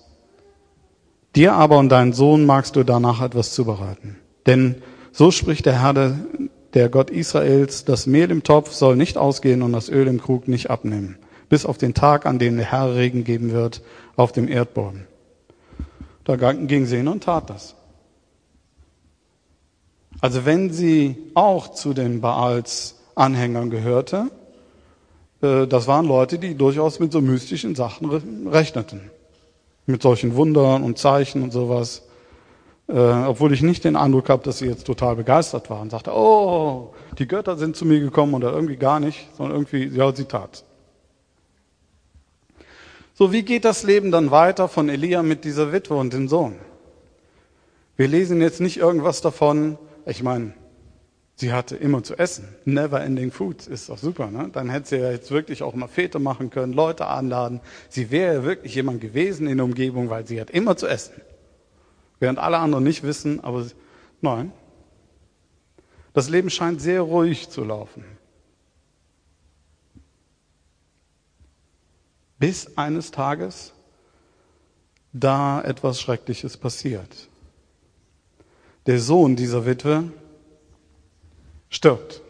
Dir 1.37 1.53
aber 1.53 1.77
und 1.77 1.91
deinen 1.91 2.15
Sohn 2.15 2.47
magst 2.47 2.75
du 2.75 2.85
danach 2.85 3.21
etwas 3.21 3.53
zubereiten. 3.53 4.17
Denn 4.47 4.77
so 5.13 5.31
spricht 5.31 5.67
der 5.67 5.83
Herr, 5.83 6.17
der 6.73 6.89
Gott 6.89 7.11
Israels, 7.11 7.85
das 7.85 8.07
Mehl 8.07 8.31
im 8.31 8.45
Topf 8.45 8.73
soll 8.73 8.97
nicht 8.97 9.19
ausgehen 9.19 9.61
und 9.61 9.75
das 9.75 9.91
Öl 9.91 10.07
im 10.07 10.23
Krug 10.23 10.49
nicht 10.49 10.71
abnehmen, 10.71 11.19
bis 11.51 11.67
auf 11.67 11.77
den 11.77 11.93
Tag, 11.93 12.25
an 12.25 12.39
dem 12.39 12.57
der 12.57 12.73
Herr 12.73 12.95
Regen 12.95 13.25
geben 13.25 13.53
wird 13.53 13.83
auf 14.17 14.33
dem 14.33 14.49
Erdboden. 14.49 15.07
Da 16.25 16.37
ging 16.52 16.87
sie 16.87 16.97
hin 16.97 17.09
und 17.09 17.25
tat 17.25 17.50
das. 17.50 17.75
Also 20.21 20.47
wenn 20.47 20.73
sie 20.73 21.16
auch 21.35 21.75
zu 21.75 21.93
den 21.93 22.21
Baals 22.21 22.97
Anhängern 23.14 23.71
gehörte, 23.71 24.31
äh, 25.43 25.66
das 25.66 25.87
waren 25.87 26.07
Leute, 26.07 26.38
die 26.38 26.54
durchaus 26.54 26.99
mit 26.99 27.12
so 27.12 27.21
mystischen 27.21 27.75
Sachen 27.75 28.49
rechneten. 28.49 29.11
Mit 29.87 30.02
solchen 30.02 30.35
Wundern 30.35 30.83
und 30.83 30.99
Zeichen 30.99 31.43
und 31.43 31.52
sowas. 31.52 32.02
Äh, 32.88 32.99
obwohl 32.99 33.52
ich 33.52 33.62
nicht 33.62 33.85
den 33.85 33.97
Eindruck 33.97 34.28
habe, 34.28 34.43
dass 34.43 34.59
sie 34.59 34.66
jetzt 34.66 34.87
total 34.87 35.16
begeistert 35.16 35.69
waren. 35.69 35.90
Sagte, 35.90 36.12
oh, 36.14 36.95
die 37.19 37.26
Götter 37.26 37.57
sind 37.57 37.76
zu 37.76 37.85
mir 37.85 38.00
gekommen 38.00 38.35
oder 38.35 38.52
irgendwie 38.52 38.76
gar 38.76 39.00
nicht, 39.00 39.28
sondern 39.37 39.57
irgendwie, 39.57 39.87
ja, 39.87 40.14
sie 40.14 40.25
tat. 40.25 40.64
So, 43.16 43.30
wie 43.30 43.44
geht 43.44 43.64
das 43.64 43.85
Leben 43.85 44.11
dann 44.11 44.33
weiter 44.33 44.66
von 44.66 44.88
Elia 44.88 45.23
mit 45.23 45.44
dieser 45.44 45.73
Witwe 45.73 45.94
und 45.94 46.12
dem 46.12 46.26
Sohn? 46.26 46.56
Wir 47.97 48.09
lesen 48.09 48.40
jetzt 48.40 48.61
nicht 48.61 48.76
irgendwas 48.76 49.21
davon, 49.21 49.78
ich 50.04 50.25
meine, 50.25 50.52
sie 51.37 51.52
hatte 51.52 51.76
immer 51.76 52.02
zu 52.02 52.18
essen. 52.18 52.49
Never 52.64 53.00
ending 53.00 53.30
food 53.30 53.68
ist 53.68 53.88
doch 53.88 53.99
super, 53.99 54.33
ne? 54.33 54.50
Dann 54.52 54.68
hätte 54.68 54.88
sie 54.88 54.97
ja 54.97 55.12
jetzt 55.12 55.30
wirklich 55.30 55.62
auch 55.62 55.76
mal 55.76 55.87
Fete 55.87 56.18
machen 56.18 56.50
können, 56.50 56.73
Leute 56.73 57.06
anladen. 57.06 57.61
Sie 57.88 58.11
wäre 58.11 58.35
ja 58.35 58.44
wirklich 58.44 58.75
jemand 58.75 59.00
gewesen 59.00 59.47
in 59.47 59.59
der 59.59 59.64
Umgebung, 59.64 60.11
weil 60.11 60.26
sie 60.26 60.40
hat 60.40 60.50
immer 60.50 60.76
zu 60.76 60.88
essen. 60.88 61.14
Während 62.18 62.40
alle 62.40 62.59
anderen 62.59 62.83
nicht 62.83 63.04
wissen, 63.04 63.44
aber 63.44 63.64
nein. 64.23 64.50
Das 66.14 66.28
Leben 66.28 66.50
scheint 66.50 66.80
sehr 66.80 67.02
ruhig 67.02 67.49
zu 67.49 67.62
laufen. 67.62 68.04
Bis 72.45 72.77
eines 72.77 73.11
Tages 73.11 73.73
da 75.15 75.63
etwas 75.63 75.99
Schreckliches 75.99 76.59
passiert. 76.59 77.31
Der 78.85 78.99
Sohn 78.99 79.35
dieser 79.35 79.65
Witwe 79.65 80.13
stirbt. 81.71 82.21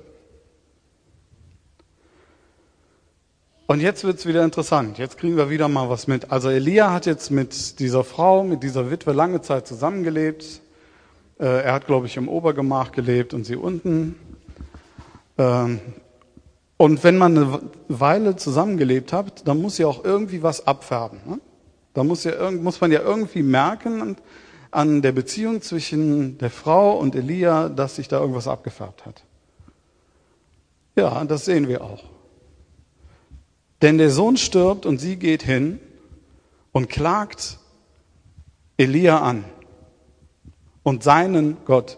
Und 3.67 3.81
jetzt 3.81 4.05
wird's 4.05 4.25
wieder 4.25 4.45
interessant. 4.45 4.99
Jetzt 4.99 5.19
kriegen 5.19 5.37
wir 5.37 5.51
wieder 5.51 5.67
mal 5.67 5.91
was 5.91 6.07
mit. 6.07 6.31
Also 6.31 6.49
Elia 6.49 6.93
hat 6.93 7.07
jetzt 7.07 7.33
mit 7.33 7.81
dieser 7.81 8.05
Frau, 8.05 8.45
mit 8.45 8.63
dieser 8.63 8.93
Witwe 8.93 9.13
lange 9.13 9.41
Zeit 9.41 9.67
zusammengelebt. 9.67 10.61
Äh, 11.41 11.65
er 11.65 11.73
hat, 11.73 11.87
glaube 11.87 12.07
ich, 12.07 12.17
im 12.17 12.29
Obergemach 12.29 12.93
gelebt 12.93 13.35
und 13.35 13.43
sie 13.43 13.57
unten. 13.57 14.15
Und 16.85 17.03
wenn 17.03 17.17
man 17.17 17.35
eine 17.39 17.61
Weile 17.89 18.37
zusammengelebt 18.37 19.15
hat, 19.15 19.49
dann 19.49 19.63
muss 19.63 19.79
ja 19.79 19.87
auch 19.87 20.05
irgendwie 20.05 20.43
was 20.43 20.67
abfärben. 20.67 21.19
Ne? 21.25 21.41
Da 21.95 22.05
muss, 22.05 22.25
ja, 22.25 22.51
muss 22.51 22.79
man 22.79 22.93
ja 22.93 23.01
irgendwie 23.01 23.43
merken 23.43 24.03
an, 24.03 24.17
an 24.71 25.01
der 25.01 25.13
Beziehung 25.13 25.63
zwischen 25.63 26.37
der 26.37 26.51
Frau 26.51 26.99
und 26.99 27.15
Elia, 27.15 27.71
dass 27.71 27.97
sich 27.97 28.07
da 28.07 28.21
irgendwas 28.21 28.49
abgefärbt 28.49 29.07
hat. 29.07 29.25
Ja, 30.95 31.25
das 31.25 31.47
sehen 31.47 31.69
wir 31.69 31.83
auch. 31.83 32.05
Denn 33.81 33.97
der 33.97 34.11
Sohn 34.11 34.37
stirbt 34.37 34.85
und 34.85 34.99
sie 34.99 35.17
geht 35.17 35.43
hin 35.43 35.81
und 36.71 36.91
klagt 36.91 37.61
Elia 38.77 39.23
an 39.23 39.47
und 40.83 41.03
seinen 41.03 41.57
Gott. 41.65 41.97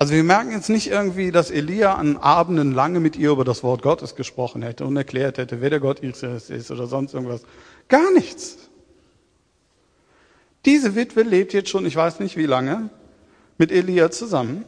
Also 0.00 0.14
wir 0.14 0.24
merken 0.24 0.50
jetzt 0.50 0.70
nicht 0.70 0.86
irgendwie, 0.86 1.30
dass 1.30 1.50
Elia 1.50 1.96
an 1.96 2.16
Abenden 2.16 2.72
lange 2.72 3.00
mit 3.00 3.16
ihr 3.16 3.32
über 3.32 3.44
das 3.44 3.62
Wort 3.62 3.82
Gottes 3.82 4.14
gesprochen 4.14 4.62
hätte 4.62 4.86
und 4.86 4.96
erklärt 4.96 5.36
hätte, 5.36 5.60
wer 5.60 5.68
der 5.68 5.78
Gott 5.78 6.00
Israels 6.00 6.48
ist 6.48 6.70
oder 6.70 6.86
sonst 6.86 7.12
irgendwas. 7.12 7.42
Gar 7.86 8.10
nichts. 8.14 8.56
Diese 10.64 10.94
Witwe 10.94 11.20
lebt 11.22 11.52
jetzt 11.52 11.68
schon, 11.68 11.84
ich 11.84 11.94
weiß 11.94 12.18
nicht 12.20 12.38
wie 12.38 12.46
lange, 12.46 12.88
mit 13.58 13.70
Elia 13.70 14.10
zusammen 14.10 14.64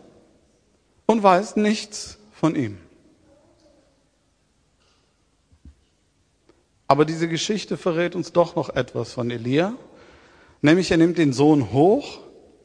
und 1.07 1.23
weiß 1.23 1.57
nichts 1.57 2.19
von 2.35 2.55
ihm. 2.55 2.77
Aber 6.87 7.07
diese 7.07 7.27
Geschichte 7.27 7.79
verrät 7.79 8.15
uns 8.15 8.33
doch 8.33 8.55
noch 8.55 8.69
etwas 8.69 9.15
von 9.15 9.31
Elia. 9.31 9.73
Nämlich 10.61 10.91
er 10.91 10.99
nimmt 10.99 11.17
den 11.17 11.33
Sohn 11.33 11.73
hoch, 11.73 12.21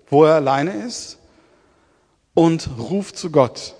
wo 0.09 0.25
er 0.25 0.35
alleine 0.35 0.85
ist, 0.85 1.16
und 2.37 2.69
ruft 2.77 3.17
zu 3.17 3.31
Gott. 3.31 3.73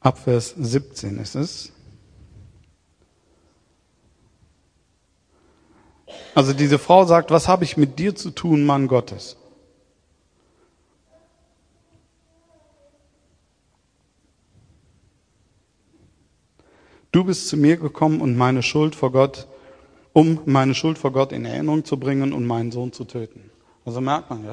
Ab 0.00 0.16
Vers 0.16 0.54
17 0.56 1.18
ist 1.18 1.34
es. 1.34 1.72
Also 6.34 6.54
diese 6.54 6.78
Frau 6.78 7.04
sagt, 7.04 7.30
was 7.30 7.48
habe 7.48 7.64
ich 7.64 7.76
mit 7.76 7.98
dir 7.98 8.16
zu 8.16 8.30
tun, 8.30 8.64
Mann 8.64 8.88
Gottes? 8.88 9.36
Du 17.12 17.24
bist 17.24 17.48
zu 17.48 17.58
mir 17.58 17.76
gekommen 17.76 18.22
und 18.22 18.38
meine 18.38 18.62
Schuld 18.62 18.94
vor 18.94 19.12
Gott, 19.12 19.46
um 20.14 20.40
meine 20.46 20.74
Schuld 20.74 20.96
vor 20.96 21.12
Gott 21.12 21.30
in 21.30 21.44
Erinnerung 21.44 21.84
zu 21.84 21.98
bringen 21.98 22.32
und 22.32 22.46
meinen 22.46 22.72
Sohn 22.72 22.94
zu 22.94 23.04
töten. 23.04 23.50
Also 23.86 24.00
merkt 24.00 24.28
man, 24.28 24.44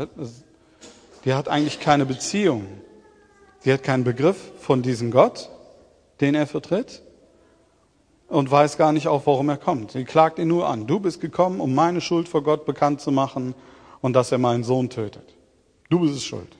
die 1.25 1.33
hat 1.33 1.49
eigentlich 1.49 1.79
keine 1.79 2.05
Beziehung. 2.05 2.67
Sie 3.59 3.73
hat 3.73 3.81
keinen 3.81 4.03
Begriff 4.03 4.37
von 4.59 4.83
diesem 4.83 5.09
Gott, 5.09 5.49
den 6.21 6.35
er 6.35 6.45
vertritt 6.45 7.01
und 8.27 8.51
weiß 8.51 8.77
gar 8.77 8.91
nicht 8.91 9.07
auch, 9.07 9.25
warum 9.25 9.49
er 9.49 9.57
kommt. 9.57 9.91
Sie 9.91 10.05
klagt 10.05 10.37
ihn 10.37 10.47
nur 10.47 10.67
an. 10.67 10.85
Du 10.85 10.99
bist 10.99 11.19
gekommen, 11.19 11.61
um 11.61 11.73
meine 11.73 11.99
Schuld 11.99 12.29
vor 12.29 12.43
Gott 12.43 12.65
bekannt 12.65 13.01
zu 13.01 13.11
machen 13.11 13.55
und 14.01 14.13
dass 14.13 14.31
er 14.31 14.37
meinen 14.37 14.63
Sohn 14.63 14.89
tötet. 14.89 15.35
Du 15.89 15.99
bist 15.99 16.15
es 16.15 16.23
schuld. 16.23 16.55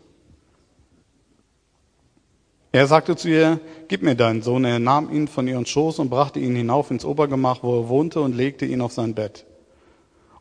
Er 2.72 2.88
sagte 2.88 3.16
zu 3.16 3.30
ihr, 3.30 3.60
gib 3.88 4.02
mir 4.02 4.16
deinen 4.16 4.42
Sohn. 4.42 4.66
Er 4.66 4.80
nahm 4.80 5.12
ihn 5.14 5.28
von 5.28 5.48
ihren 5.48 5.68
Schoß 5.68 6.00
und 6.00 6.10
brachte 6.10 6.40
ihn 6.40 6.56
hinauf 6.56 6.90
ins 6.90 7.06
Obergemach, 7.06 7.62
wo 7.62 7.82
er 7.82 7.90
wohnte, 7.90 8.22
und 8.22 8.36
legte 8.36 8.66
ihn 8.66 8.82
auf 8.82 8.94
sein 8.94 9.14
Bett. 9.14 9.46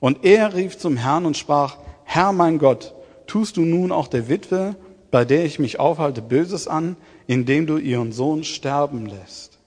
Und 0.00 0.24
er 0.24 0.54
rief 0.54 0.78
zum 0.78 0.96
Herrn 0.96 1.26
und 1.26 1.36
sprach, 1.36 1.76
Herr 2.04 2.32
mein 2.32 2.58
Gott, 2.58 2.94
tust 3.26 3.56
du 3.56 3.62
nun 3.62 3.92
auch 3.92 4.08
der 4.08 4.28
Witwe, 4.28 4.76
bei 5.10 5.24
der 5.24 5.44
ich 5.44 5.58
mich 5.58 5.78
aufhalte, 5.78 6.22
Böses 6.22 6.68
an, 6.68 6.96
indem 7.26 7.66
du 7.66 7.76
ihren 7.76 8.12
Sohn 8.12 8.44
sterben 8.44 9.06
lässt? 9.06 9.58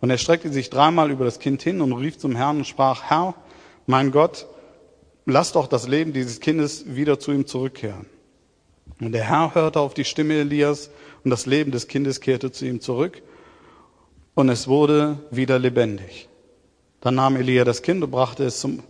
Und 0.00 0.10
er 0.10 0.18
streckte 0.18 0.50
sich 0.50 0.70
dreimal 0.70 1.10
über 1.10 1.24
das 1.24 1.38
Kind 1.38 1.62
hin 1.62 1.80
und 1.80 1.92
rief 1.92 2.18
zum 2.18 2.34
Herrn 2.34 2.58
und 2.58 2.66
sprach, 2.66 3.02
Herr, 3.04 3.34
mein 3.86 4.12
Gott, 4.12 4.46
lass 5.26 5.52
doch 5.52 5.66
das 5.66 5.88
Leben 5.88 6.12
dieses 6.12 6.40
Kindes 6.40 6.94
wieder 6.94 7.18
zu 7.20 7.32
ihm 7.32 7.46
zurückkehren. 7.46 8.06
Und 9.00 9.12
der 9.12 9.24
Herr 9.24 9.54
hörte 9.54 9.80
auf 9.80 9.94
die 9.94 10.04
Stimme 10.04 10.34
Elias 10.34 10.90
und 11.24 11.30
das 11.30 11.46
Leben 11.46 11.70
des 11.70 11.88
Kindes 11.88 12.20
kehrte 12.20 12.50
zu 12.50 12.66
ihm 12.66 12.80
zurück 12.80 13.22
und 14.34 14.48
es 14.48 14.68
wurde 14.68 15.18
wieder 15.30 15.58
lebendig. 15.58 16.28
Dann 17.00 17.14
nahm 17.14 17.36
Elia 17.36 17.64
das 17.64 17.82
Kind 17.82 18.02
und 18.02 18.10
brachte 18.10 18.44
es 18.44 18.60
zum, 18.60 18.82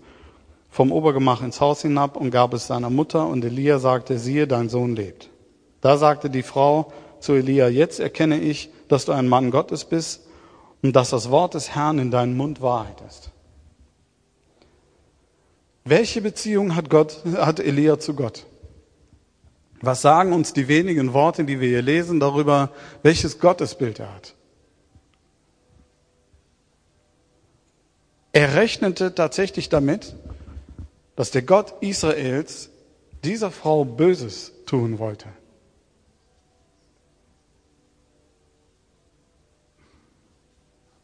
vom 0.71 0.93
Obergemach 0.93 1.43
ins 1.43 1.61
Haus 1.61 1.83
hinab 1.83 2.17
und 2.17 2.31
gab 2.31 2.55
es 2.55 2.69
seiner 2.69 2.91
Mutter 2.91 3.27
und 3.27 3.45
Elia 3.45 3.79
sagte, 3.79 4.19
siehe, 4.19 4.47
dein 4.47 4.69
Sohn 4.69 4.95
lebt. 4.95 5.29
Da 5.81 5.99
sagte 5.99 6.31
die 6.31 6.43
Frau 6.43 6.93
zu 7.19 7.33
Elia, 7.33 7.69
jetzt 7.69 8.01
erkenne 8.01 8.41
ich, 8.41 8.71
dass 8.89 9.05
du 9.05 9.13
ein 9.13 9.29
Mann 9.29 9.51
Gottes 9.51 9.85
bist 9.85 10.27
und 10.83 10.95
dass 10.95 11.11
das 11.11 11.31
Wort 11.31 11.55
des 11.55 11.75
Herrn 11.75 11.99
in 11.99 12.11
deinem 12.11 12.37
Mund 12.37 12.63
Wahrheit 12.63 13.03
ist. 13.09 13.31
Welche 15.85 16.21
Beziehung 16.21 16.77
hat 16.77 16.89
Gott, 16.89 17.23
hat 17.37 17.59
Elia 17.59 17.99
zu 17.99 18.15
Gott? 18.15 18.47
Was 19.83 20.03
sagen 20.03 20.33
uns 20.33 20.53
die 20.53 20.69
wenigen 20.69 21.15
Worte, 21.15 21.45
die 21.45 21.59
wir 21.59 21.69
hier 21.69 21.83
lesen, 21.83 22.21
darüber, 22.21 22.71
welches 23.03 23.41
Gottesbild 23.41 23.99
er 23.99 24.15
hat? 24.15 24.35
Er 28.33 28.55
rechnete 28.55 29.15
tatsächlich 29.15 29.69
damit, 29.71 30.15
dass 31.21 31.31
der 31.31 31.43
Gott 31.43 31.75
Israels 31.83 32.71
dieser 33.25 33.51
Frau 33.51 33.85
Böses 33.85 34.53
tun 34.65 34.99
wollte. 34.99 35.29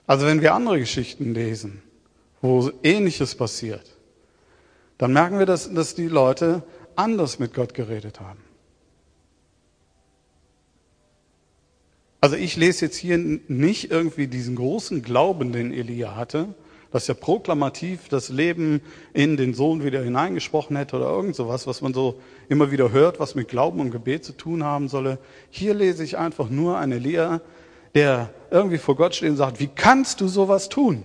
Also 0.06 0.24
wenn 0.24 0.40
wir 0.40 0.54
andere 0.54 0.78
Geschichten 0.78 1.34
lesen, 1.34 1.82
wo 2.40 2.70
ähnliches 2.82 3.34
passiert, 3.34 3.94
dann 4.96 5.12
merken 5.12 5.38
wir, 5.38 5.44
dass, 5.44 5.74
dass 5.74 5.94
die 5.94 6.08
Leute 6.08 6.62
anders 6.94 7.38
mit 7.38 7.52
Gott 7.52 7.74
geredet 7.74 8.18
haben. 8.18 8.40
Also 12.22 12.36
ich 12.36 12.56
lese 12.56 12.86
jetzt 12.86 12.96
hier 12.96 13.18
nicht 13.18 13.90
irgendwie 13.90 14.28
diesen 14.28 14.56
großen 14.56 15.02
Glauben, 15.02 15.52
den 15.52 15.74
Elia 15.74 16.16
hatte, 16.16 16.54
dass 16.90 17.08
er 17.08 17.14
proklamativ 17.14 18.08
das 18.08 18.28
Leben 18.28 18.80
in 19.12 19.36
den 19.36 19.54
Sohn 19.54 19.84
wieder 19.84 20.02
hineingesprochen 20.02 20.76
hätte 20.76 20.96
oder 20.96 21.10
irgend 21.10 21.36
sowas, 21.36 21.66
was 21.66 21.82
man 21.82 21.94
so 21.94 22.20
immer 22.48 22.70
wieder 22.70 22.92
hört, 22.92 23.20
was 23.20 23.34
mit 23.34 23.48
Glauben 23.48 23.80
und 23.80 23.90
Gebet 23.90 24.24
zu 24.24 24.32
tun 24.32 24.64
haben 24.64 24.88
solle. 24.88 25.18
Hier 25.50 25.74
lese 25.74 26.04
ich 26.04 26.16
einfach 26.16 26.48
nur 26.48 26.78
einen 26.78 26.92
Elia, 26.92 27.40
der 27.94 28.30
irgendwie 28.50 28.78
vor 28.78 28.96
Gott 28.96 29.14
steht 29.14 29.30
und 29.30 29.36
sagt, 29.36 29.60
wie 29.60 29.68
kannst 29.68 30.20
du 30.20 30.28
sowas 30.28 30.68
tun? 30.68 31.04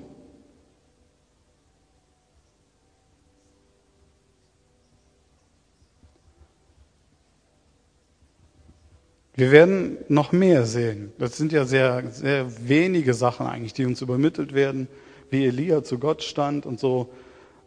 Wir 9.34 9.52
werden 9.52 9.98
noch 10.08 10.34
mehr 10.34 10.66
sehen. 10.66 11.14
Das 11.18 11.38
sind 11.38 11.52
ja 11.52 11.66
sehr, 11.66 12.12
sehr 12.12 12.46
wenige 12.68 13.14
Sachen 13.14 13.48
eigentlich, 13.48 13.74
die 13.74 13.86
uns 13.86 14.02
übermittelt 14.02 14.54
werden, 14.54 14.88
wie 15.32 15.46
Elia 15.46 15.84
zu 15.84 15.98
Gott 15.98 16.24
stand 16.24 16.66
und 16.66 16.80
so. 16.80 17.10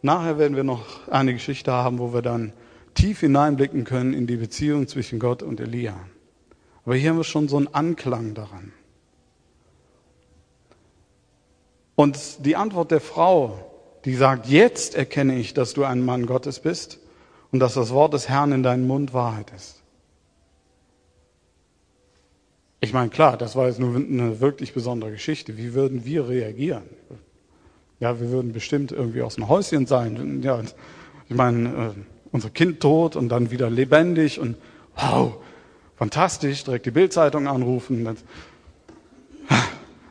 Nachher 0.01 0.37
werden 0.37 0.55
wir 0.55 0.63
noch 0.63 1.07
eine 1.07 1.33
Geschichte 1.33 1.71
haben, 1.71 1.99
wo 1.99 2.13
wir 2.13 2.21
dann 2.21 2.53
tief 2.93 3.19
hineinblicken 3.19 3.83
können 3.83 4.13
in 4.13 4.27
die 4.27 4.37
Beziehung 4.37 4.87
zwischen 4.87 5.19
Gott 5.19 5.43
und 5.43 5.59
Elia. 5.59 5.95
Aber 6.85 6.95
hier 6.95 7.09
haben 7.09 7.17
wir 7.17 7.23
schon 7.23 7.47
so 7.47 7.57
einen 7.57 7.73
Anklang 7.73 8.33
daran. 8.35 8.71
Und 11.95 12.45
die 12.45 12.55
Antwort 12.55 12.91
der 12.91 13.01
Frau, 13.01 13.59
die 14.05 14.15
sagt, 14.15 14.47
jetzt 14.47 14.95
erkenne 14.95 15.37
ich, 15.37 15.53
dass 15.53 15.73
du 15.73 15.83
ein 15.83 16.03
Mann 16.03 16.25
Gottes 16.25 16.59
bist 16.59 16.99
und 17.51 17.59
dass 17.59 17.73
das 17.73 17.91
Wort 17.91 18.13
des 18.13 18.29
Herrn 18.29 18.51
in 18.51 18.63
deinem 18.63 18.85
Mund 18.85 19.13
Wahrheit 19.13 19.51
ist. 19.55 19.81
Ich 22.81 22.93
meine, 22.93 23.09
klar, 23.09 23.37
das 23.37 23.55
war 23.55 23.67
jetzt 23.67 23.79
nur 23.79 23.95
eine 23.95 24.39
wirklich 24.41 24.73
besondere 24.73 25.11
Geschichte. 25.11 25.57
Wie 25.57 25.73
würden 25.73 26.05
wir 26.05 26.27
reagieren? 26.29 26.83
Ja, 27.99 28.19
wir 28.19 28.29
würden 28.29 28.51
bestimmt 28.51 28.91
irgendwie 28.91 29.21
aus 29.21 29.35
dem 29.35 29.47
Häuschen 29.47 29.85
sein. 29.85 30.41
Ja, 30.43 30.61
ich 31.29 31.35
meine, 31.35 31.69
äh, 31.69 31.99
unser 32.31 32.49
Kind 32.49 32.81
tot 32.81 33.15
und 33.15 33.29
dann 33.29 33.51
wieder 33.51 33.69
lebendig 33.69 34.39
und 34.39 34.57
wow, 34.95 35.37
fantastisch, 35.95 36.63
direkt 36.63 36.85
die 36.85 36.91
Bildzeitung 36.91 37.47
anrufen. 37.47 38.03
Das, 38.03 38.17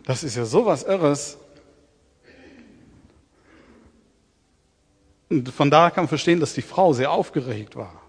das 0.05 0.25
ist 0.25 0.37
ja 0.37 0.45
sowas 0.45 0.85
Irres. 0.85 1.39
Und 5.29 5.49
von 5.51 5.71
daher 5.71 5.91
kann 5.91 6.05
man 6.05 6.09
verstehen, 6.09 6.41
dass 6.41 6.55
die 6.55 6.63
Frau 6.63 6.93
sehr 6.93 7.11
aufgeregt 7.11 7.77
war. 7.77 8.01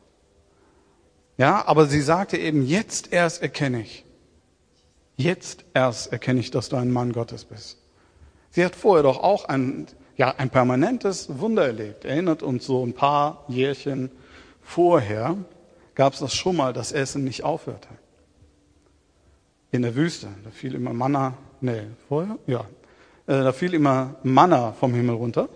Ja, 1.38 1.66
aber 1.68 1.88
sie 1.88 2.02
sagte 2.02 2.38
eben, 2.38 2.66
jetzt 2.66 3.12
erst 3.12 3.42
erkenne 3.42 3.82
ich. 3.82 4.06
Jetzt 5.18 5.66
erst 5.74 6.12
erkenne 6.12 6.40
ich, 6.40 6.52
dass 6.52 6.70
du 6.70 6.78
ein 6.78 6.92
Mann 6.92 7.12
Gottes 7.12 7.46
bist. 7.46 7.85
Sie 8.56 8.63
hat 8.63 8.74
vorher 8.74 9.04
doch 9.04 9.22
auch 9.22 9.50
ein, 9.50 9.86
ja, 10.15 10.34
ein 10.38 10.50
permanentes 10.50 11.39
Wunder 11.39 11.65
erlebt. 11.65 12.06
Erinnert 12.06 12.41
uns 12.41 12.65
so 12.65 12.86
ein 12.86 12.94
paar 12.94 13.44
Jährchen 13.50 14.10
vorher 14.62 15.36
gab 15.94 16.13
es 16.13 16.20
das 16.20 16.34
schon 16.34 16.56
mal, 16.56 16.72
dass 16.72 16.94
Essen 16.94 17.26
nicht 17.26 17.44
aufhörte. 17.44 17.89
In 19.72 19.82
der 19.82 19.94
Wüste, 19.94 20.30
da 20.46 20.52
fiel 20.52 20.74
immer 20.74 20.94
Manna, 20.94 21.34
nee, 21.60 21.82
vorher? 22.08 22.38
Ja. 22.48 22.62
Äh, 23.28 23.44
da 23.44 23.52
fiel 23.52 23.74
immer 23.74 24.15
Manna 24.24 24.72
vom 24.72 24.94
Himmel 24.94 25.15
runter. 25.15 25.50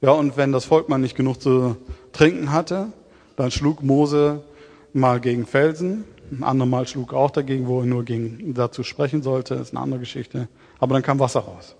Ja, 0.00 0.12
und 0.12 0.36
wenn 0.36 0.52
das 0.52 0.66
Volk 0.66 0.88
mal 0.88 0.98
nicht 0.98 1.16
genug 1.16 1.42
zu 1.42 1.76
trinken 2.12 2.52
hatte, 2.52 2.92
dann 3.34 3.50
schlug 3.50 3.82
Mose 3.82 4.44
mal 4.92 5.18
gegen 5.18 5.46
Felsen 5.46 6.04
ein 6.30 6.44
andermal 6.44 6.86
schlug 6.86 7.12
auch 7.12 7.32
dagegen, 7.32 7.66
wo 7.66 7.80
er 7.80 7.86
nur 7.86 8.04
gegen, 8.04 8.54
dazu 8.54 8.84
sprechen 8.84 9.22
sollte, 9.22 9.54
ist 9.56 9.72
eine 9.72 9.80
andere 9.80 10.00
Geschichte. 10.00 10.48
Aber 10.78 10.94
dann 10.94 11.02
kam 11.02 11.18
Wasser 11.18 11.40
raus. 11.40 11.74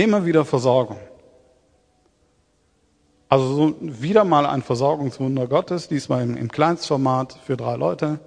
Immer 0.00 0.24
wieder 0.24 0.46
Versorgung. 0.46 0.96
Also 3.28 3.54
so 3.54 3.76
wieder 3.80 4.24
mal 4.24 4.46
ein 4.46 4.62
Versorgungswunder 4.62 5.46
Gottes, 5.46 5.88
diesmal 5.88 6.22
im, 6.22 6.38
im 6.38 6.50
Kleinstformat 6.50 7.38
für 7.44 7.58
drei 7.58 7.76
Leute, 7.76 8.18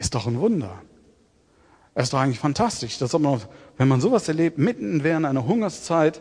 ist 0.00 0.16
doch 0.16 0.26
ein 0.26 0.40
Wunder. 0.40 0.82
Es 1.94 2.04
ist 2.04 2.14
doch 2.14 2.18
eigentlich 2.18 2.40
fantastisch, 2.40 2.98
dass 2.98 3.16
man, 3.16 3.40
wenn 3.76 3.86
man 3.86 4.00
sowas 4.00 4.26
erlebt, 4.26 4.58
mitten 4.58 5.04
während 5.04 5.24
einer 5.24 5.46
Hungerszeit, 5.46 6.20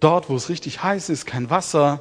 dort, 0.00 0.28
wo 0.28 0.34
es 0.34 0.48
richtig 0.48 0.82
heiß 0.82 1.08
ist, 1.08 1.24
kein 1.24 1.48
Wasser, 1.48 2.00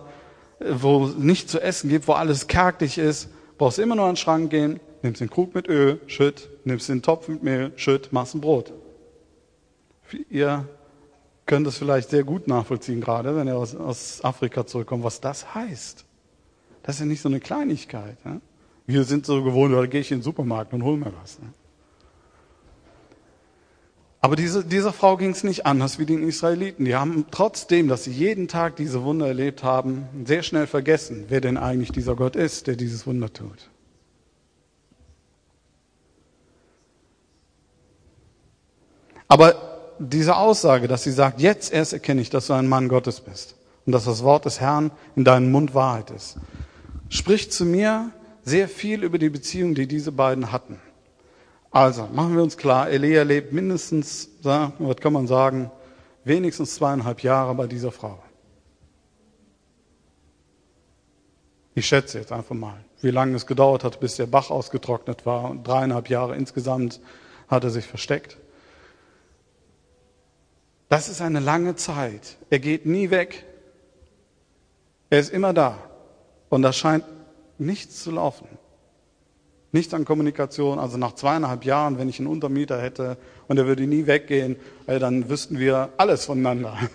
wo 0.60 1.06
es 1.06 1.16
nichts 1.16 1.52
zu 1.52 1.62
essen 1.62 1.92
gibt, 1.92 2.08
wo 2.08 2.14
alles 2.14 2.48
kärglich 2.48 2.98
ist, 2.98 3.30
brauchst 3.60 3.78
immer 3.78 3.96
nur 3.96 4.06
an 4.06 4.14
den 4.14 4.18
Schrank 4.18 4.50
gehen, 4.50 4.80
nimmst 5.04 5.22
den 5.22 5.30
Krug 5.30 5.54
mit 5.54 5.68
Öl, 5.68 6.02
schütt, 6.08 6.50
nimmst 6.64 6.90
den 6.90 7.04
Topf 7.04 7.28
mit 7.28 7.44
Mehl, 7.44 7.72
schütt, 7.76 8.12
machst 8.12 8.34
ein 8.34 8.42
Brot. 8.42 8.74
Ihr 10.32 10.68
könnt 11.46 11.68
es 11.68 11.78
vielleicht 11.78 12.10
sehr 12.10 12.24
gut 12.24 12.48
nachvollziehen, 12.48 13.02
gerade 13.02 13.36
wenn 13.36 13.48
ihr 13.48 13.56
aus, 13.56 13.76
aus 13.76 14.24
Afrika 14.24 14.66
zurückkommt, 14.66 15.04
was 15.04 15.22
das 15.22 15.54
heißt. 15.54 16.06
Das 16.84 16.96
ist 16.96 17.00
ja 17.00 17.06
nicht 17.06 17.22
so 17.22 17.30
eine 17.30 17.40
Kleinigkeit. 17.40 18.18
Ja? 18.24 18.40
Wir 18.86 19.04
sind 19.04 19.26
so 19.26 19.44
gewohnt, 19.44 19.74
da 19.74 19.86
gehe 19.86 20.02
ich 20.02 20.12
in 20.12 20.20
den 20.20 20.24
Supermarkt 20.24 20.74
und 20.74 20.84
hol 20.84 20.98
mir 20.98 21.14
was. 21.22 21.40
Ne? 21.40 21.48
Aber 24.24 24.38
diese, 24.38 24.64
dieser 24.64 24.94
Frau 24.94 25.18
ging 25.18 25.32
es 25.32 25.44
nicht 25.44 25.66
anders 25.66 26.00
wie 26.00 26.06
den 26.06 26.26
Israeliten. 26.26 26.86
Die 26.86 26.96
haben 26.96 27.26
trotzdem, 27.30 27.90
dass 27.90 28.06
sie 28.06 28.12
jeden 28.12 28.48
Tag 28.48 28.78
diese 28.78 29.04
Wunder 29.04 29.28
erlebt 29.28 29.64
haben, 29.64 30.08
sehr 30.26 30.44
schnell 30.44 30.66
vergessen, 30.66 31.26
wer 31.28 31.42
denn 31.42 31.58
eigentlich 31.58 31.92
dieser 31.92 32.16
Gott 32.16 32.38
ist, 32.38 32.68
der 32.68 32.78
dieses 32.78 33.06
Wunder 33.06 33.32
tut. 33.34 33.70
Aber 39.28 39.73
diese 40.00 40.36
Aussage, 40.36 40.88
dass 40.88 41.04
sie 41.04 41.12
sagt, 41.12 41.40
jetzt 41.40 41.72
erst 41.72 41.94
erkenne 41.94 42.22
ich, 42.22 42.30
dass 42.30 42.48
du 42.48 42.54
ein 42.54 42.68
Mann 42.68 42.90
Gottes 42.90 43.22
bist 43.22 43.56
und 43.86 43.92
dass 43.94 44.06
das 44.06 44.24
Wort 44.24 44.46
des 44.46 44.60
Herrn 44.60 44.92
in 45.16 45.24
deinem 45.24 45.52
Mund 45.52 45.74
Wahrheit 45.74 46.12
ist, 46.12 46.38
spricht 47.10 47.54
zu 47.54 47.66
mir 47.66 48.12
sehr 48.44 48.68
viel 48.68 49.04
über 49.04 49.18
die 49.18 49.30
Beziehung, 49.30 49.76
die 49.76 49.88
diese 49.88 50.12
beiden 50.12 50.52
hatten. 50.52 50.80
Also, 51.72 52.08
machen 52.14 52.36
wir 52.36 52.44
uns 52.44 52.58
klar, 52.58 52.90
Elia 52.90 53.24
lebt 53.24 53.52
mindestens, 53.52 54.30
was 54.44 54.98
kann 54.98 55.14
man 55.14 55.28
sagen, 55.28 55.72
wenigstens 56.24 56.76
zweieinhalb 56.76 57.22
Jahre 57.24 57.56
bei 57.56 57.68
dieser 57.68 57.92
Frau. 57.92 58.20
Ich 61.76 61.88
schätze 61.88 62.20
jetzt 62.20 62.32
einfach 62.32 62.56
mal, 62.56 62.78
wie 63.02 63.10
lange 63.10 63.36
es 63.36 63.48
gedauert 63.48 63.84
hat, 63.84 64.00
bis 64.00 64.16
der 64.16 64.28
Bach 64.28 64.52
ausgetrocknet 64.52 65.26
war. 65.26 65.50
Und 65.50 65.68
dreieinhalb 65.68 66.10
Jahre 66.10 66.36
insgesamt 66.36 67.00
hat 67.48 67.64
er 67.64 67.72
sich 67.72 67.86
versteckt. 67.86 68.38
Das 70.94 71.10
ist 71.10 71.22
eine 71.22 71.40
lange 71.40 71.76
Zeit. 71.76 72.38
Er 72.52 72.60
geht 72.60 72.86
nie 72.86 73.10
weg. 73.10 73.46
Er 75.10 75.22
ist 75.22 75.34
immer 75.34 75.52
da. 75.52 75.80
Und 76.50 76.62
da 76.62 76.72
scheint 76.72 77.04
nichts 77.58 78.04
zu 78.04 78.12
laufen. 78.12 78.48
Nichts 79.72 79.96
an 79.96 80.06
Kommunikation. 80.06 80.78
Also 80.78 81.00
nach 81.00 81.16
zweieinhalb 81.16 81.66
Jahren, 81.66 81.98
wenn 81.98 82.10
ich 82.10 82.20
einen 82.20 82.28
Untermieter 82.28 82.80
hätte 82.80 83.18
und 83.48 83.58
er 83.58 83.66
würde 83.66 83.88
nie 83.88 84.06
weggehen, 84.06 84.56
dann 84.86 85.30
wüssten 85.30 85.58
wir 85.58 85.90
alles 85.98 86.26
voneinander. 86.26 86.78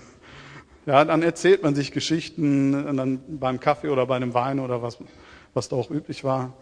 Ja, 0.86 1.04
dann 1.04 1.22
erzählt 1.22 1.64
man 1.64 1.74
sich 1.74 1.90
Geschichten 1.90 2.86
und 2.86 2.96
dann 2.96 3.20
beim 3.40 3.58
Kaffee 3.58 3.88
oder 3.88 4.06
bei 4.06 4.14
einem 4.16 4.32
Wein 4.32 4.60
oder 4.60 4.80
was, 4.80 4.96
was 5.52 5.68
da 5.68 5.76
auch 5.76 5.90
üblich 5.90 6.22
war. 6.22 6.54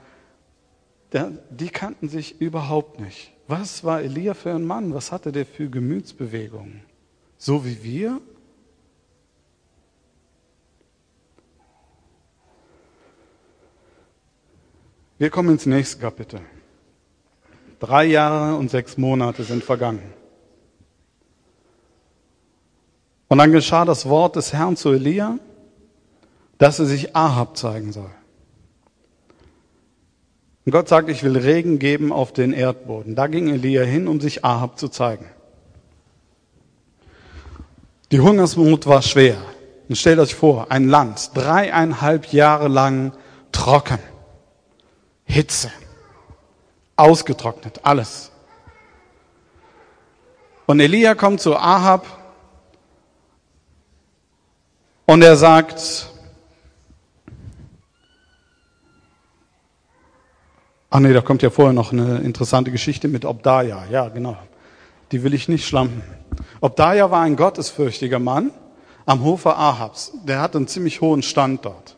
Die 1.51 1.69
kannten 1.69 2.09
sich 2.09 2.41
überhaupt 2.41 2.99
nicht. 2.99 3.31
Was 3.47 3.85
war 3.85 4.01
Elia 4.01 4.33
für 4.33 4.53
ein 4.53 4.65
Mann? 4.65 4.95
Was 4.95 5.13
hatte 5.13 5.33
der 5.33 5.45
für 5.47 5.69
Gemütsbewegungen? 5.69 6.86
So 7.39 7.65
wie 7.65 7.83
wir? 7.83 8.21
Wir 15.19 15.31
kommen 15.31 15.51
ins 15.51 15.67
nächste 15.67 15.99
Kapitel. 15.99 16.41
Drei 17.81 18.05
Jahre 18.05 18.57
und 18.57 18.71
sechs 18.71 18.97
Monate 18.97 19.45
sind 19.45 19.65
vergangen. 19.65 20.13
Und 23.29 23.39
dann 23.39 23.53
geschah 23.53 23.85
das 23.85 24.09
Wort 24.09 24.37
des 24.37 24.53
Herrn 24.53 24.77
zu 24.77 24.93
Elia, 24.93 25.39
dass 26.59 26.79
er 26.79 26.87
sich 26.87 27.17
Ahab 27.17 27.57
zeigen 27.57 27.93
soll. 27.93 28.11
Und 30.65 30.73
Gott 30.73 30.89
sagt, 30.89 31.09
ich 31.09 31.23
will 31.23 31.37
Regen 31.37 31.79
geben 31.79 32.13
auf 32.13 32.33
den 32.33 32.53
Erdboden. 32.53 33.15
Da 33.15 33.27
ging 33.27 33.49
Elia 33.49 33.83
hin, 33.83 34.09
um 34.09 34.21
sich 34.21 34.45
Ahab 34.45 34.79
zu 34.79 34.89
zeigen. 34.89 35.27
Die 38.17 38.23
Hungersnot 38.23 38.87
war 38.87 39.03
schwer. 39.03 39.37
Und 39.91 39.97
stellt 39.97 40.19
euch 40.19 40.35
vor, 40.35 40.71
ein 40.71 40.89
Land, 40.89 41.33
dreieinhalb 41.35 42.33
Jahre 42.33 42.67
lang 42.69 43.13
trocken. 43.53 43.99
Hitze. 45.27 45.71
Ausgetrocknet, 46.97 47.81
alles. 47.83 48.33
Und 50.65 50.81
Elia 50.81 51.15
kommt 51.15 51.43
zu 51.43 51.57
Ahab 51.57 52.07
und 55.05 55.21
er 55.21 55.37
sagt, 55.37 56.09
ach 60.89 61.01
nee, 61.01 61.13
da 61.13 61.21
kommt 61.21 61.43
ja 61.43 61.51
vorher 61.51 61.75
noch 61.75 61.93
eine 61.93 62.21
interessante 62.21 62.71
Geschichte 62.71 63.09
mit 63.09 63.27
Obdaja. 63.27 63.85
Ja, 63.91 64.09
genau. 64.09 64.39
Die 65.13 65.23
will 65.23 65.35
ich 65.35 65.49
nicht 65.49 65.69
schlampen. 65.69 66.16
Obdaja 66.61 67.11
war 67.11 67.23
ein 67.23 67.37
gottesfürchtiger 67.37 68.19
Mann 68.19 68.51
am 69.05 69.23
Hofe 69.23 69.57
Ahabs. 69.57 70.13
Der 70.25 70.41
hatte 70.41 70.59
einen 70.59 70.69
ziemlich 70.69 71.01
hohen 71.01 71.23
Stand 71.23 71.65
dort. 71.65 71.97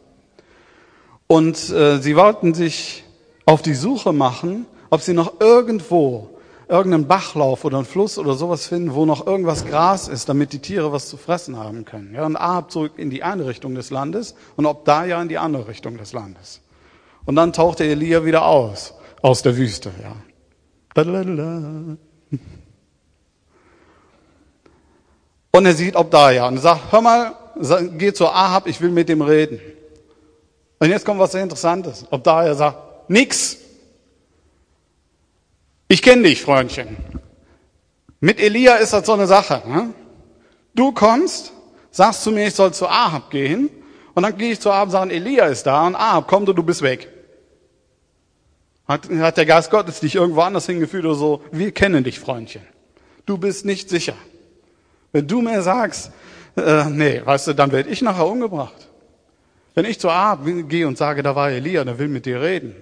Und 1.27 1.71
äh, 1.71 1.99
sie 1.99 2.17
wollten 2.17 2.55
sich 2.55 3.05
auf 3.45 3.63
die 3.63 3.75
Suche 3.75 4.13
machen, 4.13 4.67
ob 4.91 5.01
sie 5.01 5.15
noch 5.15 5.41
irgendwo 5.41 6.31
irgendeinen 6.69 7.07
Bachlauf 7.07 7.65
oder 7.65 7.79
einen 7.79 7.87
Fluss 7.87 8.19
oder 8.19 8.35
sowas 8.35 8.67
finden, 8.67 8.95
wo 8.95 9.07
noch 9.07 9.27
irgendwas 9.27 9.65
Gras 9.65 10.07
ist, 10.07 10.29
damit 10.29 10.53
die 10.53 10.59
Tiere 10.59 10.93
was 10.93 11.09
zu 11.09 11.17
fressen 11.17 11.57
haben 11.57 11.85
können. 11.85 12.15
Ja, 12.15 12.27
und 12.27 12.37
Ahab 12.37 12.71
zurück 12.71 12.93
in 12.97 13.11
die 13.11 13.23
eine 13.23 13.47
Richtung 13.47 13.75
des 13.75 13.91
Landes 13.91 14.35
und 14.57 14.67
ob 14.67 14.85
da 14.85 15.05
ja 15.05 15.21
in 15.21 15.29
die 15.29 15.39
andere 15.39 15.69
Richtung 15.69 15.97
des 15.97 16.13
Landes. 16.13 16.61
Und 17.25 17.37
dann 17.37 17.53
tauchte 17.53 17.85
Elia 17.85 18.25
wieder 18.25 18.45
aus, 18.47 18.95
aus 19.23 19.43
der 19.43 19.57
Wüste, 19.57 19.91
ja. 20.03 20.15
Und 25.51 25.67
er 25.67 25.75
sieht 25.75 25.97
Obdaja 25.97 26.47
und 26.47 26.59
sagt, 26.59 26.93
hör 26.93 27.01
mal, 27.01 27.35
geh 27.97 28.13
zu 28.13 28.27
Ahab, 28.29 28.67
ich 28.67 28.81
will 28.81 28.91
mit 28.91 29.09
dem 29.09 29.23
reden. 29.23 29.61
Und 30.79 30.91
jetzt 30.91 31.05
kommt 31.05 31.19
was 31.19 31.33
sehr 31.33 31.43
Interessantes. 31.43 32.07
Obdaja 32.11 32.55
sagt, 32.55 33.11
nix. 33.11 33.57
Ich 35.89 36.03
kenne 36.03 36.23
dich, 36.23 36.43
Freundchen. 36.43 36.97
Mit 38.21 38.41
Elia 38.41 38.77
ist 38.77 38.93
das 38.93 39.07
so 39.07 39.13
eine 39.13 39.27
Sache. 39.27 39.63
Ne? 39.67 39.95
Du 40.75 40.93
kommst, 40.93 41.53
sagst 41.91 42.23
zu 42.23 42.31
mir, 42.31 42.47
ich 42.47 42.55
soll 42.55 42.73
zu 42.73 42.87
Ahab 42.87 43.31
gehen, 43.31 43.71
und 44.15 44.25
dann 44.25 44.37
gehe 44.37 44.53
ich 44.53 44.61
zu 44.61 44.71
Ahab 44.71 44.87
und 44.87 44.91
sage, 44.91 45.13
Elia 45.13 45.47
ist 45.47 45.65
da, 45.65 45.87
und 45.87 45.95
Ahab 45.95 46.27
kommt 46.29 46.49
und 46.49 46.57
du 46.57 46.63
bist 46.63 46.83
weg. 46.83 47.09
Hat, 48.87 49.09
hat 49.11 49.37
der 49.37 49.47
Geist 49.47 49.71
Gottes 49.71 50.01
dich 50.01 50.15
irgendwo 50.15 50.41
anders 50.41 50.67
hingeführt 50.67 51.05
oder 51.05 51.15
so? 51.15 51.43
Wir 51.53 51.73
kennen 51.73 52.05
dich, 52.05 52.19
Freundchen. 52.19 52.63
Du 53.27 53.39
bist 53.39 53.65
nicht 53.65 53.91
sicher. 53.91 54.15
Wenn 55.13 55.27
du 55.27 55.41
mir 55.41 55.63
sagst, 55.63 56.13
äh, 56.57 56.85
nee, 56.91 57.23
weißt 57.25 57.49
du, 57.49 57.53
dann 57.55 57.73
werde 57.73 57.89
ich 57.89 58.03
nachher 58.03 58.27
umgebracht. 58.27 58.89
Wenn 59.75 59.85
ich 59.85 59.99
zu 60.01 60.09
Ahab 60.09 60.41
gehe 60.69 60.87
und 60.87 60.99
sage, 60.99 61.23
da 61.23 61.35
war 61.35 61.51
Elia, 61.51 61.85
der 61.85 61.99
will 61.99 62.09
mit 62.09 62.27
dir 62.27 62.41
reden, 62.41 62.75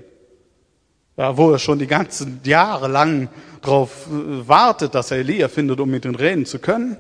ja, 1.17 1.37
wo 1.37 1.51
er 1.51 1.59
schon 1.59 1.79
die 1.79 1.87
ganzen 1.87 2.41
Jahre 2.45 2.89
lang 2.89 3.29
darauf 3.61 4.07
äh, 4.07 4.49
wartet, 4.49 4.95
dass 4.95 5.11
er 5.11 5.19
Elia 5.19 5.49
findet, 5.49 5.81
um 5.81 5.91
mit 5.91 6.05
ihm 6.05 6.15
reden 6.15 6.47
zu 6.47 6.59
können. 6.59 6.97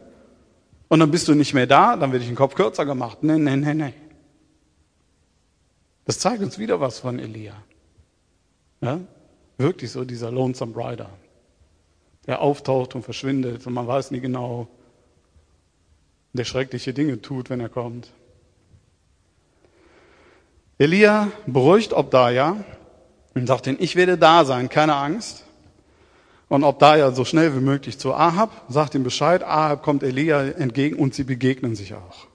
Und 0.89 1.01
dann 1.01 1.11
bist 1.11 1.29
du 1.29 1.35
nicht 1.35 1.55
mehr 1.55 1.67
da, 1.67 1.97
dann 1.97 2.13
wird 2.13 2.23
ich 2.23 2.29
den 2.29 2.37
Kopf 2.37 2.55
kürzer 2.55 2.85
gemacht. 2.85 3.23
Nee, 3.23 3.39
nee, 3.39 3.57
nee, 3.57 3.75
nee. 3.75 3.95
Das 6.05 6.19
zeigt 6.21 6.43
uns 6.43 6.59
wieder 6.59 6.81
was 6.81 7.01
von 7.01 7.19
Elia. 7.19 7.55
Ja? 8.81 9.01
Wirklich 9.59 9.91
so 9.91 10.05
dieser 10.05 10.31
Lonesome 10.31 10.77
Rider. 10.77 11.11
Der 12.27 12.41
auftaucht 12.41 12.95
und 12.95 13.03
verschwindet 13.03 13.67
und 13.67 13.73
man 13.73 13.87
weiß 13.87 14.11
nie 14.13 14.21
genau, 14.21 14.69
der 16.37 16.45
schreckliche 16.45 16.93
Dinge 16.93 17.21
tut, 17.23 17.51
wenn 17.51 17.61
er 17.61 17.69
kommt. 17.69 18.11
Elia 20.79 21.29
beruhigt 21.47 21.93
Obdaja 21.93 22.57
und 23.35 23.47
sagt 23.47 23.67
ihnen, 23.67 23.79
ich 23.81 23.97
werde 23.97 24.19
da 24.19 24.45
sein, 24.45 24.69
keine 24.69 24.95
Angst. 24.95 25.45
Und 26.49 26.63
ob 26.65 26.79
da 26.79 26.97
ja 26.97 27.11
so 27.11 27.25
schnell 27.25 27.55
wie 27.57 27.61
möglich 27.61 27.99
zu 27.99 28.15
Ahab, 28.15 28.51
sagt 28.69 28.95
ihm 28.95 29.03
Bescheid, 29.03 29.43
Ahab 29.43 29.83
kommt 29.83 30.03
Elia 30.03 30.43
entgegen 30.43 30.97
und 30.97 31.15
sie 31.15 31.25
begegnen 31.25 31.75
sich 31.75 31.95
auch. 31.95 32.27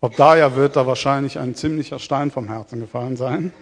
Ob 0.00 0.16
da 0.16 0.36
ja 0.36 0.56
wird 0.56 0.76
da 0.76 0.86
wahrscheinlich 0.86 1.38
ein 1.38 1.54
ziemlicher 1.54 1.98
Stein 1.98 2.30
vom 2.30 2.48
Herzen 2.48 2.80
gefallen 2.80 3.16
sein. 3.16 3.52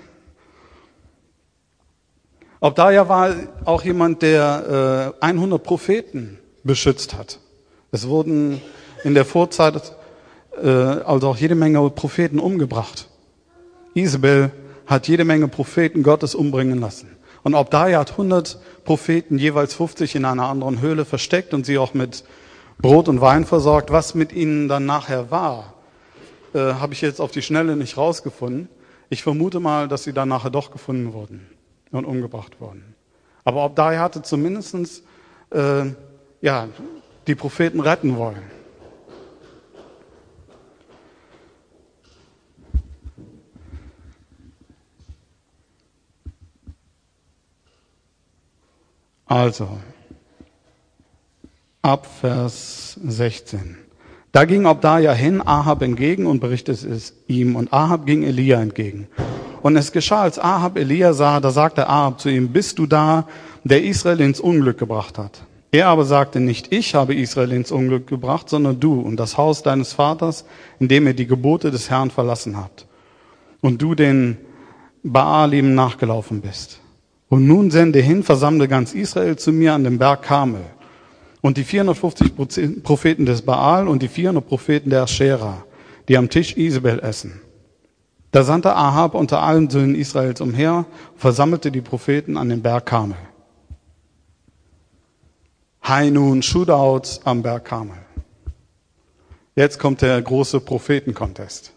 Ob 2.60 2.74
da 2.74 2.90
ja 2.90 3.08
war 3.08 3.34
auch 3.64 3.82
jemand, 3.82 4.22
der 4.22 5.14
äh, 5.20 5.24
100 5.24 5.62
Propheten 5.62 6.38
beschützt 6.62 7.14
hat. 7.14 7.38
Es 7.92 8.08
wurden 8.08 8.60
in 9.04 9.14
der 9.14 9.24
Vorzeit 9.24 9.94
äh, 10.60 10.68
also 10.68 11.28
auch 11.28 11.36
jede 11.36 11.54
Menge 11.54 11.88
Propheten 11.90 12.38
umgebracht. 12.38 13.08
Isabel 13.94 14.50
hat 14.86 15.08
jede 15.08 15.24
Menge 15.24 15.48
Propheten 15.48 16.02
Gottes 16.02 16.34
umbringen 16.34 16.80
lassen. 16.80 17.16
Und 17.42 17.54
Obdaya 17.54 18.00
hat 18.00 18.12
100 18.12 18.58
Propheten, 18.84 19.38
jeweils 19.38 19.74
50 19.74 20.16
in 20.16 20.24
einer 20.24 20.48
anderen 20.48 20.80
Höhle 20.80 21.04
versteckt 21.04 21.54
und 21.54 21.66
sie 21.66 21.78
auch 21.78 21.94
mit 21.94 22.24
Brot 22.78 23.08
und 23.08 23.20
Wein 23.20 23.44
versorgt. 23.44 23.92
Was 23.92 24.14
mit 24.14 24.32
ihnen 24.32 24.68
dann 24.68 24.86
nachher 24.86 25.30
war, 25.30 25.74
äh, 26.54 26.58
habe 26.58 26.94
ich 26.94 27.02
jetzt 27.02 27.20
auf 27.20 27.30
die 27.30 27.42
Schnelle 27.42 27.76
nicht 27.76 27.96
rausgefunden. 27.96 28.68
Ich 29.10 29.22
vermute 29.22 29.60
mal, 29.60 29.88
dass 29.88 30.04
sie 30.04 30.14
dann 30.14 30.30
nachher 30.30 30.50
doch 30.50 30.70
gefunden 30.70 31.12
wurden 31.12 31.46
und 31.92 32.06
umgebracht 32.06 32.60
wurden. 32.60 32.94
Aber 33.44 33.64
Obdaya 33.64 34.00
hatte 34.00 34.22
zumindestens 34.22 35.02
äh, 35.50 35.84
ja, 36.40 36.68
die 37.26 37.34
Propheten 37.34 37.80
retten 37.80 38.16
wollen. 38.16 38.53
Also, 49.26 49.68
ab 51.82 52.06
Vers 52.20 52.98
16. 53.04 53.78
Da 54.32 54.44
ging 54.46 54.66
Obdaja 54.66 55.12
hin, 55.12 55.40
Ahab 55.46 55.82
entgegen 55.82 56.26
und 56.26 56.40
berichtete 56.40 56.88
es 56.88 57.14
ihm. 57.28 57.54
Und 57.54 57.72
Ahab 57.72 58.04
ging 58.04 58.24
Elia 58.24 58.60
entgegen. 58.60 59.06
Und 59.62 59.76
es 59.76 59.92
geschah, 59.92 60.22
als 60.22 60.38
Ahab 60.38 60.76
Elia 60.76 61.12
sah, 61.12 61.40
da 61.40 61.50
sagte 61.50 61.88
Ahab 61.88 62.20
zu 62.20 62.28
ihm, 62.28 62.48
bist 62.48 62.78
du 62.78 62.86
da, 62.86 63.28
der 63.62 63.84
Israel 63.84 64.20
ins 64.20 64.40
Unglück 64.40 64.76
gebracht 64.76 65.18
hat? 65.18 65.44
Er 65.70 65.88
aber 65.88 66.04
sagte 66.04 66.40
nicht, 66.40 66.72
ich 66.72 66.94
habe 66.94 67.14
Israel 67.14 67.52
ins 67.52 67.72
Unglück 67.72 68.06
gebracht, 68.06 68.48
sondern 68.48 68.78
du 68.78 69.00
und 69.00 69.16
das 69.16 69.38
Haus 69.38 69.62
deines 69.62 69.92
Vaters, 69.92 70.44
in 70.78 70.88
dem 70.88 71.06
ihr 71.06 71.14
die 71.14 71.26
Gebote 71.26 71.70
des 71.70 71.88
Herrn 71.88 72.10
verlassen 72.10 72.56
habt. 72.56 72.86
Und 73.60 73.80
du 73.80 73.94
den 73.94 74.36
Baalim 75.02 75.74
nachgelaufen 75.74 76.40
bist. 76.40 76.80
Und 77.28 77.46
nun 77.46 77.70
sende 77.70 78.00
hin, 78.00 78.22
versammle 78.22 78.68
ganz 78.68 78.94
Israel 78.94 79.36
zu 79.36 79.52
mir 79.52 79.74
an 79.74 79.84
dem 79.84 79.98
Berg 79.98 80.22
Karmel. 80.22 80.64
Und 81.40 81.56
die 81.56 81.64
450 81.64 82.82
Propheten 82.82 83.26
des 83.26 83.42
Baal 83.42 83.88
und 83.88 84.02
die 84.02 84.08
400 84.08 84.46
Propheten 84.46 84.90
der 84.90 85.02
Aschera, 85.02 85.64
die 86.08 86.16
am 86.16 86.30
Tisch 86.30 86.56
Isabel 86.56 87.00
essen. 87.00 87.40
Da 88.30 88.42
sandte 88.42 88.74
Ahab 88.74 89.14
unter 89.14 89.42
allen 89.42 89.70
Söhnen 89.70 89.94
Israels 89.94 90.40
umher, 90.40 90.86
versammelte 91.16 91.70
die 91.70 91.80
Propheten 91.80 92.36
an 92.36 92.48
den 92.48 92.62
Berg 92.62 92.86
Karmel. 92.86 93.16
High 95.86 96.10
Noon 96.10 96.42
Shootout 96.42 97.20
am 97.24 97.42
Berg 97.42 97.66
Karmel. 97.66 97.98
Jetzt 99.54 99.78
kommt 99.78 100.02
der 100.02 100.20
große 100.20 100.60
Prophetencontest. 100.60 101.72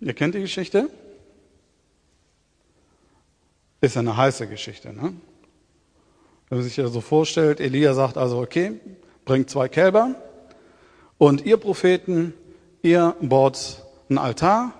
Ihr 0.00 0.14
kennt 0.14 0.34
die 0.34 0.40
Geschichte? 0.40 0.88
Ist 3.80 3.96
eine 3.96 4.16
heiße 4.16 4.46
Geschichte, 4.46 4.92
ne? 4.92 5.14
Wenn 6.48 6.58
man 6.58 6.62
sich 6.62 6.76
das 6.76 6.92
so 6.92 7.00
vorstellt, 7.00 7.60
Elia 7.60 7.94
sagt 7.94 8.18
also, 8.18 8.40
okay, 8.40 8.72
bringt 9.24 9.48
zwei 9.48 9.68
Kälber, 9.68 10.16
und 11.20 11.44
ihr 11.44 11.58
Propheten, 11.58 12.32
ihr 12.80 13.14
baut 13.20 13.82
einen 14.08 14.16
Altar, 14.16 14.72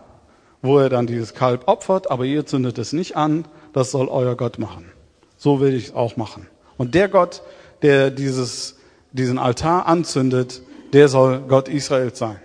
wo 0.62 0.78
er 0.78 0.88
dann 0.88 1.06
dieses 1.06 1.34
Kalb 1.34 1.68
opfert, 1.68 2.10
aber 2.10 2.24
ihr 2.24 2.46
zündet 2.46 2.78
es 2.78 2.94
nicht 2.94 3.14
an, 3.14 3.44
das 3.74 3.90
soll 3.90 4.08
euer 4.08 4.36
Gott 4.36 4.58
machen. 4.58 4.90
So 5.36 5.60
will 5.60 5.74
ich 5.74 5.88
es 5.88 5.94
auch 5.94 6.16
machen. 6.16 6.46
Und 6.78 6.94
der 6.94 7.10
Gott, 7.10 7.42
der 7.82 8.10
dieses, 8.10 8.76
diesen 9.12 9.38
Altar 9.38 9.84
anzündet, 9.86 10.62
der 10.94 11.08
soll 11.08 11.40
Gott 11.46 11.68
Israels 11.68 12.18
sein. 12.18 12.40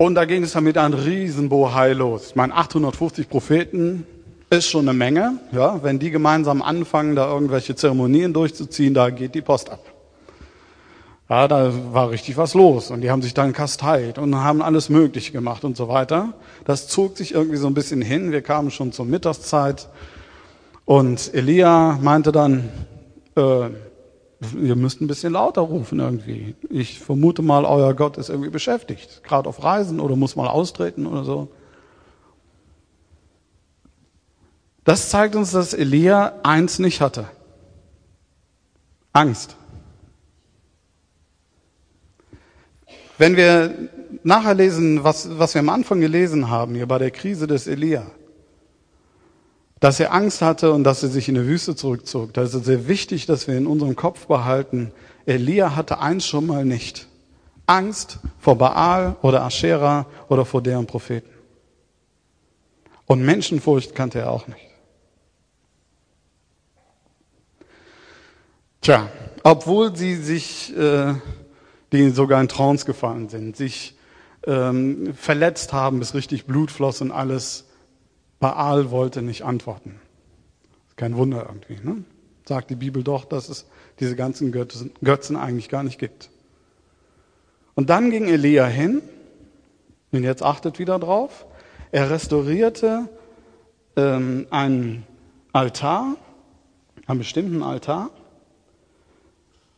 Und 0.00 0.14
da 0.14 0.24
ging 0.24 0.44
es 0.44 0.52
dann 0.52 0.64
mit 0.64 0.78
einem 0.78 0.94
Riesenbohai 0.94 1.92
los. 1.92 2.28
Ich 2.28 2.34
meine, 2.34 2.54
850 2.54 3.28
Propheten 3.28 4.06
ist 4.48 4.66
schon 4.66 4.88
eine 4.88 4.96
Menge. 4.96 5.38
Ja, 5.52 5.82
wenn 5.82 5.98
die 5.98 6.10
gemeinsam 6.10 6.62
anfangen, 6.62 7.16
da 7.16 7.30
irgendwelche 7.30 7.76
Zeremonien 7.76 8.32
durchzuziehen, 8.32 8.94
da 8.94 9.10
geht 9.10 9.34
die 9.34 9.42
Post 9.42 9.68
ab. 9.68 9.84
Ja, 11.28 11.46
da 11.48 11.70
war 11.92 12.08
richtig 12.08 12.38
was 12.38 12.54
los 12.54 12.90
und 12.90 13.02
die 13.02 13.10
haben 13.10 13.20
sich 13.20 13.34
dann 13.34 13.52
kasteit 13.52 14.16
und 14.16 14.34
haben 14.36 14.62
alles 14.62 14.88
Mögliche 14.88 15.32
gemacht 15.32 15.64
und 15.64 15.76
so 15.76 15.88
weiter. 15.88 16.32
Das 16.64 16.88
zog 16.88 17.18
sich 17.18 17.34
irgendwie 17.34 17.58
so 17.58 17.66
ein 17.66 17.74
bisschen 17.74 18.00
hin. 18.00 18.32
Wir 18.32 18.40
kamen 18.40 18.70
schon 18.70 18.92
zur 18.92 19.04
Mittagszeit 19.04 19.90
und 20.86 21.34
Elia 21.34 21.98
meinte 22.00 22.32
dann, 22.32 22.70
äh, 23.36 23.68
ihr 24.40 24.76
müsst 24.76 25.00
ein 25.00 25.06
bisschen 25.06 25.34
lauter 25.34 25.60
rufen 25.60 26.00
irgendwie. 26.00 26.54
Ich 26.70 26.98
vermute 26.98 27.42
mal, 27.42 27.64
euer 27.64 27.94
Gott 27.94 28.16
ist 28.16 28.30
irgendwie 28.30 28.50
beschäftigt, 28.50 29.22
gerade 29.22 29.48
auf 29.48 29.62
Reisen 29.62 30.00
oder 30.00 30.16
muss 30.16 30.36
mal 30.36 30.48
austreten 30.48 31.06
oder 31.06 31.24
so. 31.24 31.48
Das 34.84 35.10
zeigt 35.10 35.36
uns, 35.36 35.52
dass 35.52 35.74
Elia 35.74 36.40
eins 36.42 36.78
nicht 36.78 37.00
hatte. 37.00 37.26
Angst. 39.12 39.56
Wenn 43.18 43.36
wir 43.36 43.74
nachher 44.22 44.54
lesen, 44.54 45.04
was, 45.04 45.38
was 45.38 45.54
wir 45.54 45.60
am 45.60 45.68
Anfang 45.68 46.00
gelesen 46.00 46.48
haben, 46.48 46.74
hier 46.74 46.86
bei 46.86 46.98
der 46.98 47.10
Krise 47.10 47.46
des 47.46 47.66
Elia, 47.66 48.06
dass 49.80 49.98
er 49.98 50.12
Angst 50.12 50.42
hatte 50.42 50.72
und 50.72 50.84
dass 50.84 51.02
er 51.02 51.08
sich 51.08 51.28
in 51.28 51.34
die 51.34 51.46
Wüste 51.46 51.74
zurückzog, 51.74 52.34
da 52.34 52.42
ist 52.42 52.52
sehr 52.52 52.86
wichtig, 52.86 53.26
dass 53.26 53.48
wir 53.48 53.56
in 53.56 53.66
unserem 53.66 53.96
Kopf 53.96 54.26
behalten, 54.26 54.92
Elia 55.26 55.74
hatte 55.74 56.00
eins 56.00 56.26
schon 56.26 56.46
mal 56.46 56.64
nicht. 56.64 57.08
Angst 57.66 58.18
vor 58.38 58.58
Baal 58.58 59.16
oder 59.22 59.42
Aschera 59.42 60.06
oder 60.28 60.44
vor 60.44 60.62
deren 60.62 60.86
Propheten. 60.86 61.30
Und 63.06 63.22
Menschenfurcht 63.22 63.94
kannte 63.94 64.20
er 64.20 64.30
auch 64.30 64.46
nicht. 64.46 64.60
Tja, 68.80 69.08
obwohl 69.42 69.94
sie 69.96 70.16
sich 70.16 70.76
äh, 70.76 71.14
die 71.92 72.10
sogar 72.10 72.40
in 72.40 72.48
Trance 72.48 72.86
gefallen 72.86 73.28
sind, 73.28 73.56
sich 73.56 73.96
ähm, 74.46 75.12
verletzt 75.14 75.72
haben, 75.72 75.98
bis 75.98 76.14
richtig 76.14 76.46
Blut 76.46 76.70
floss 76.70 77.00
und 77.00 77.10
alles. 77.10 77.66
Baal 78.40 78.90
wollte 78.90 79.22
nicht 79.22 79.44
antworten. 79.44 80.00
Kein 80.96 81.16
Wunder 81.16 81.46
irgendwie. 81.46 81.86
Ne? 81.86 82.04
Sagt 82.46 82.70
die 82.70 82.74
Bibel 82.74 83.04
doch, 83.04 83.24
dass 83.24 83.48
es 83.48 83.66
diese 84.00 84.16
ganzen 84.16 84.50
Götzen, 84.50 84.90
Götzen 85.02 85.36
eigentlich 85.36 85.68
gar 85.68 85.82
nicht 85.82 85.98
gibt. 85.98 86.30
Und 87.74 87.90
dann 87.90 88.10
ging 88.10 88.28
Elia 88.28 88.66
hin, 88.66 89.02
und 90.12 90.24
jetzt 90.24 90.42
achtet 90.42 90.78
wieder 90.78 90.98
drauf, 90.98 91.46
er 91.92 92.10
restaurierte 92.10 93.08
ähm, 93.96 94.46
einen 94.50 95.06
Altar, 95.52 96.16
einen 97.06 97.18
bestimmten 97.18 97.62
Altar, 97.62 98.10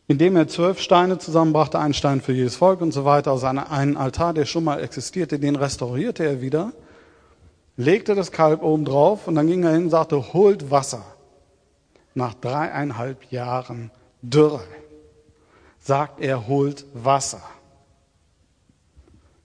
indem 0.07 0.35
er 0.35 0.47
zwölf 0.47 0.79
Steine 0.79 1.17
zusammenbrachte, 1.17 1.79
einen 1.79 1.93
Stein 1.93 2.21
für 2.21 2.33
jedes 2.33 2.55
Volk 2.55 2.81
und 2.81 2.91
so 2.91 3.05
weiter, 3.05 3.31
aus 3.31 3.43
einem 3.43 3.97
Altar, 3.97 4.33
der 4.33 4.45
schon 4.45 4.63
mal 4.63 4.81
existierte, 4.81 5.39
den 5.39 5.55
restaurierte 5.55 6.23
er 6.23 6.41
wieder, 6.41 6.73
legte 7.75 8.15
das 8.15 8.31
Kalb 8.31 8.61
oben 8.61 8.85
drauf 8.85 9.27
und 9.27 9.35
dann 9.35 9.47
ging 9.47 9.63
er 9.63 9.71
hin 9.71 9.85
und 9.85 9.89
sagte, 9.89 10.33
holt 10.33 10.71
Wasser. 10.71 11.03
Nach 12.15 12.33
dreieinhalb 12.33 13.31
Jahren 13.31 13.91
Dürre 14.21 14.63
sagt 15.79 16.21
er, 16.21 16.47
holt 16.47 16.85
Wasser. 16.93 17.41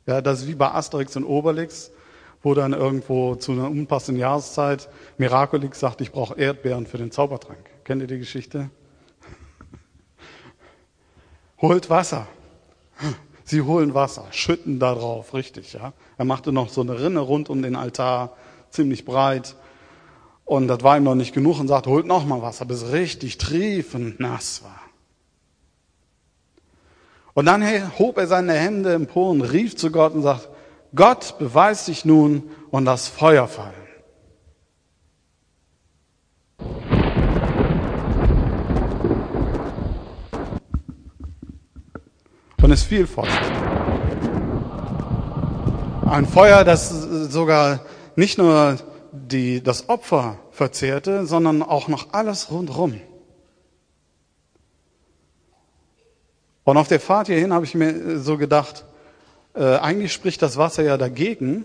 Ja, 0.07 0.21
das 0.21 0.43
ist 0.43 0.49
wie 0.49 0.55
bei 0.55 0.71
Asterix 0.71 1.17
und 1.17 1.25
Obelix, 1.25 1.91
wo 2.43 2.55
dann 2.55 2.73
irgendwo 2.73 3.35
zu 3.35 3.53
einer 3.53 3.69
unpassenden 3.69 4.21
Jahreszeit 4.21 4.89
Miraculix 5.19 5.81
sagt, 5.81 6.01
ich 6.01 6.13
brauche 6.13 6.39
Erdbeeren 6.39 6.87
für 6.87 6.99
den 6.99 7.11
Zaubertrank. 7.11 7.59
Kennt 7.85 8.03
ihr 8.03 8.07
die 8.07 8.19
Geschichte? 8.19 8.71
holt 11.61 11.91
Wasser. 11.91 12.27
Sie 13.49 13.63
holen 13.63 13.95
Wasser, 13.95 14.27
schütten 14.31 14.79
da 14.79 14.95
drauf, 14.95 15.33
richtig, 15.33 15.73
ja. 15.73 15.95
Er 16.19 16.27
machte 16.27 16.53
noch 16.53 16.69
so 16.69 16.83
eine 16.83 17.01
Rinne 17.01 17.21
rund 17.21 17.49
um 17.49 17.63
den 17.63 17.77
Altar, 17.77 18.37
ziemlich 18.69 19.07
breit. 19.07 19.57
Und 20.45 20.69
das 20.69 20.83
war 20.83 20.99
ihm 20.99 21.05
noch 21.05 21.15
nicht 21.15 21.33
genug 21.33 21.59
und 21.59 21.67
sagte, 21.67 21.89
holt 21.89 22.05
noch 22.05 22.27
mal 22.27 22.43
Wasser, 22.43 22.67
bis 22.67 22.83
es 22.83 22.93
richtig 22.93 23.39
triefend 23.39 24.21
nass 24.21 24.63
war. 24.65 24.81
Und 27.33 27.47
dann 27.47 27.65
hob 27.99 28.19
er 28.19 28.27
seine 28.27 28.53
Hände 28.53 28.93
empor 28.93 29.31
und 29.31 29.41
rief 29.41 29.77
zu 29.77 29.91
Gott 29.91 30.13
und 30.13 30.21
sagt, 30.23 30.51
Gott, 30.95 31.37
beweis 31.39 31.87
dich 31.87 32.05
nun 32.05 32.51
und 32.71 32.85
lass 32.85 33.09
Feuer 33.09 33.49
fallen. 33.49 33.88
Und 42.69 42.75
es 42.75 42.83
fiel 42.83 43.07
vor 43.07 43.25
sich. 43.25 43.33
Ein 46.05 46.27
Feuer, 46.27 46.65
das 46.65 46.91
sogar 46.91 47.81
nicht 48.15 48.37
nur 48.37 48.77
die, 49.11 49.63
das 49.63 49.89
Opfer 49.89 50.39
verzehrte, 50.51 51.25
sondern 51.25 51.63
auch 51.63 51.89
noch 51.89 52.13
alles 52.13 52.51
rundherum. 52.51 53.01
Und 56.65 56.77
auf 56.77 56.89
der 56.89 57.01
Fahrt 57.01 57.29
hierhin 57.29 57.55
habe 57.55 57.65
ich 57.65 57.75
mir 57.75 58.19
so 58.19 58.37
gedacht, 58.37 58.85
äh, 59.55 59.77
eigentlich 59.77 60.13
spricht 60.13 60.43
das 60.43 60.59
Wasser 60.59 60.83
ja 60.83 60.99
dagegen, 60.99 61.65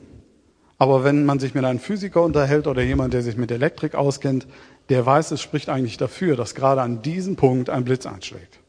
aber 0.78 1.04
wenn 1.04 1.26
man 1.26 1.40
sich 1.40 1.54
mit 1.54 1.66
einem 1.66 1.80
Physiker 1.80 2.22
unterhält 2.22 2.66
oder 2.66 2.82
jemand, 2.82 3.14
der 3.14 3.24
sich 3.24 3.36
mit 3.36 3.52
Elektrik 3.52 3.94
auskennt, 3.94 4.48
der 4.88 5.06
weiß, 5.06 5.32
es 5.32 5.42
spricht 5.42 5.68
eigentlich 5.68 5.98
dafür, 5.98 6.38
dass 6.38 6.56
gerade 6.56 6.82
an 6.82 7.02
diesem 7.02 7.36
Punkt 7.36 7.70
ein 7.70 7.84
Blitz 7.84 8.06
einschlägt 8.06 8.63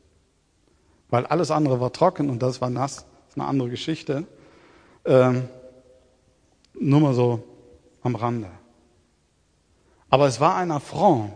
weil 1.14 1.26
alles 1.26 1.52
andere 1.52 1.78
war 1.78 1.92
trocken 1.92 2.28
und 2.28 2.42
das 2.42 2.60
war 2.60 2.70
nass. 2.70 2.96
Das 2.96 3.04
ist 3.30 3.38
eine 3.38 3.46
andere 3.46 3.70
Geschichte. 3.70 4.24
Ähm, 5.04 5.48
nur 6.74 6.98
mal 6.98 7.14
so 7.14 7.44
am 8.02 8.16
Rande. 8.16 8.48
Aber 10.10 10.26
es 10.26 10.40
war 10.40 10.56
ein 10.56 10.72
Affront, 10.72 11.30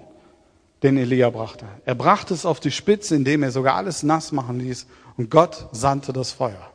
den 0.82 0.96
Elia 0.96 1.30
brachte. 1.30 1.64
Er 1.84 1.94
brachte 1.94 2.34
es 2.34 2.44
auf 2.44 2.58
die 2.58 2.72
Spitze, 2.72 3.14
indem 3.14 3.44
er 3.44 3.52
sogar 3.52 3.76
alles 3.76 4.02
nass 4.02 4.32
machen 4.32 4.58
ließ 4.58 4.88
und 5.16 5.30
Gott 5.30 5.68
sandte 5.70 6.12
das 6.12 6.32
Feuer. 6.32 6.72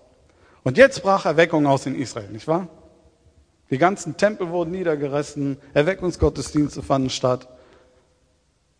Und 0.63 0.77
jetzt 0.77 1.03
brach 1.03 1.25
Erweckung 1.25 1.67
aus 1.67 1.85
in 1.85 1.95
Israel, 1.95 2.29
nicht 2.29 2.47
wahr? 2.47 2.69
Die 3.69 3.79
ganzen 3.79 4.15
Tempel 4.15 4.49
wurden 4.49 4.71
niedergerissen, 4.71 5.57
Erweckungsgottesdienste 5.73 6.81
fanden 6.81 7.09
statt. 7.09 7.49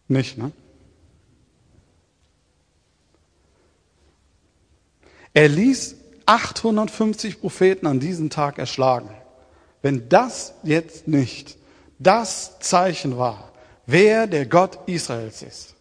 Nicht, 0.08 0.38
ne? 0.38 0.54
Er 5.34 5.50
ließ 5.50 5.96
850 6.26 7.42
Propheten 7.42 7.88
an 7.88 8.00
diesem 8.00 8.30
Tag 8.30 8.60
erschlagen. 8.60 9.10
Wenn 9.82 10.08
das 10.10 10.54
jetzt 10.64 11.08
nicht 11.08 11.58
das 12.00 12.60
Zeichen 12.60 13.18
war, 13.18 13.52
wer 13.86 14.28
der 14.28 14.46
Gott 14.46 14.80
Israels 14.88 15.42
ist. 15.42 15.76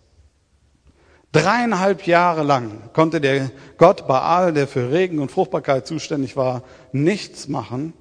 Dreieinhalb 1.32 2.06
Jahre 2.06 2.42
lang 2.42 2.90
konnte 2.92 3.20
der 3.20 3.50
Gott 3.78 4.06
Baal, 4.06 4.52
der 4.52 4.68
für 4.68 4.92
Regen 4.92 5.18
und 5.18 5.30
Fruchtbarkeit 5.30 5.86
zuständig 5.86 6.36
war, 6.36 6.62
nichts 6.92 7.48
machen. 7.48 7.94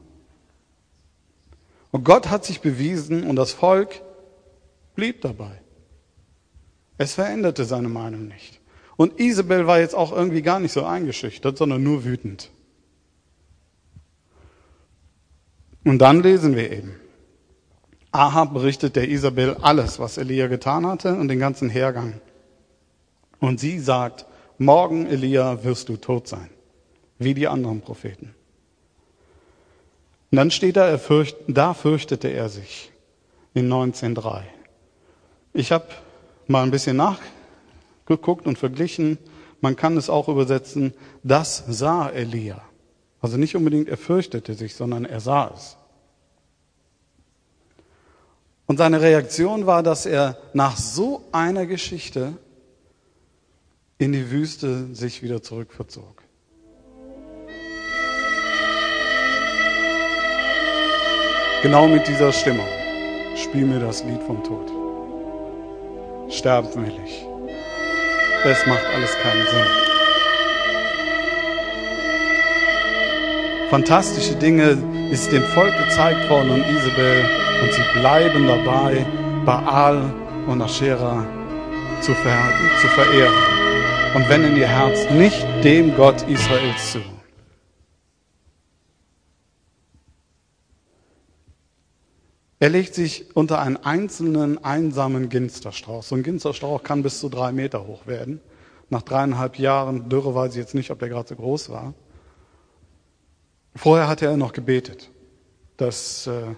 Und 1.91 2.03
Gott 2.03 2.29
hat 2.29 2.43
sich 2.45 2.61
bewiesen 2.61 3.25
und 3.25 3.35
das 3.37 3.51
Volk 3.51 4.01
blieb 4.95 5.21
dabei. 5.21 5.61
Es 6.97 7.13
veränderte 7.13 7.65
seine 7.65 7.89
Meinung 7.89 8.27
nicht. 8.27 8.60
Und 9.01 9.19
Isabel 9.19 9.65
war 9.65 9.79
jetzt 9.79 9.95
auch 9.95 10.11
irgendwie 10.11 10.43
gar 10.43 10.59
nicht 10.59 10.73
so 10.73 10.85
eingeschüchtert, 10.85 11.57
sondern 11.57 11.81
nur 11.81 12.05
wütend. 12.05 12.51
Und 15.83 15.97
dann 15.97 16.21
lesen 16.21 16.55
wir 16.55 16.71
eben. 16.71 16.99
Ahab 18.11 18.53
berichtet 18.53 18.95
der 18.95 19.09
Isabel 19.09 19.57
alles, 19.59 19.97
was 19.97 20.19
Elia 20.19 20.45
getan 20.45 20.85
hatte 20.85 21.15
und 21.15 21.29
den 21.29 21.39
ganzen 21.39 21.67
Hergang. 21.67 22.21
Und 23.39 23.59
sie 23.59 23.79
sagt, 23.79 24.27
morgen, 24.59 25.07
Elia, 25.07 25.63
wirst 25.63 25.89
du 25.89 25.97
tot 25.97 26.27
sein, 26.27 26.51
wie 27.17 27.33
die 27.33 27.47
anderen 27.47 27.81
Propheten. 27.81 28.35
Und 30.29 30.35
dann 30.35 30.51
steht 30.51 30.77
da, 30.77 30.87
er 30.87 30.99
fürcht, 30.99 31.37
da 31.47 31.73
fürchtete 31.73 32.27
er 32.27 32.49
sich 32.49 32.91
in 33.55 33.67
19.3. 33.67 34.43
Ich 35.53 35.71
habe 35.71 35.87
mal 36.45 36.61
ein 36.61 36.69
bisschen 36.69 36.97
nachgeguckt 38.11 38.45
und 38.47 38.57
verglichen. 38.57 39.17
Man 39.61 39.75
kann 39.75 39.97
es 39.97 40.09
auch 40.09 40.27
übersetzen, 40.27 40.93
das 41.23 41.63
sah 41.67 42.09
Elia. 42.09 42.61
Also 43.21 43.37
nicht 43.37 43.55
unbedingt 43.55 43.87
er 43.87 43.97
fürchtete 43.97 44.53
sich, 44.55 44.75
sondern 44.75 45.05
er 45.05 45.19
sah 45.19 45.51
es. 45.55 45.77
Und 48.65 48.77
seine 48.77 49.01
Reaktion 49.01 49.65
war, 49.65 49.83
dass 49.83 50.05
er 50.05 50.37
nach 50.53 50.77
so 50.77 51.23
einer 51.31 51.65
Geschichte 51.65 52.33
in 53.97 54.13
die 54.13 54.31
Wüste 54.31 54.95
sich 54.95 55.21
wieder 55.21 55.43
zurückverzog. 55.43 56.23
Genau 61.61 61.87
mit 61.87 62.07
dieser 62.07 62.31
Stimmung. 62.31 62.67
Spiel 63.35 63.65
mir 63.65 63.79
das 63.79 64.03
Lied 64.03 64.21
vom 64.23 64.43
Tod. 64.43 64.71
Sterben 66.31 66.73
will 66.73 66.93
ich. 67.05 67.30
Es 68.43 68.65
macht 68.65 68.83
alles 68.95 69.15
keinen 69.21 69.45
Sinn. 69.45 69.67
Fantastische 73.69 74.35
Dinge 74.35 74.77
ist 75.11 75.31
dem 75.31 75.43
Volk 75.43 75.77
gezeigt 75.77 76.27
worden 76.27 76.49
und 76.49 76.65
Isabel 76.67 77.23
und 77.61 77.71
sie 77.71 77.99
bleiben 77.99 78.47
dabei, 78.47 79.05
Baal 79.45 80.01
und 80.47 80.61
Aschera 80.61 81.23
zu, 82.01 82.15
ver 82.15 82.37
zu 82.81 82.87
verehren 82.87 83.33
und 84.15 84.27
wenden 84.27 84.57
ihr 84.57 84.67
Herz 84.67 85.09
nicht 85.11 85.45
dem 85.63 85.95
Gott 85.95 86.23
Israels 86.27 86.93
zu. 86.93 87.20
Er 92.61 92.69
legt 92.69 92.93
sich 92.93 93.35
unter 93.35 93.59
einen 93.59 93.77
einzelnen 93.77 94.63
einsamen 94.63 95.29
Ginsterstrauch. 95.29 96.03
So 96.03 96.13
ein 96.13 96.21
Ginsterstrauch 96.21 96.83
kann 96.83 97.01
bis 97.01 97.19
zu 97.19 97.27
drei 97.27 97.51
Meter 97.51 97.87
hoch 97.87 98.05
werden. 98.05 98.39
Nach 98.91 99.01
dreieinhalb 99.01 99.57
Jahren 99.57 100.09
Dürre 100.09 100.35
weiß 100.35 100.51
ich 100.51 100.57
jetzt 100.57 100.75
nicht, 100.75 100.91
ob 100.91 100.99
der 100.99 101.09
gerade 101.09 101.27
so 101.27 101.35
groß 101.35 101.71
war. 101.71 101.95
Vorher 103.75 104.07
hatte 104.07 104.27
er 104.27 104.37
noch 104.37 104.53
gebetet, 104.53 105.09
dass 105.77 106.27
äh, 106.27 106.53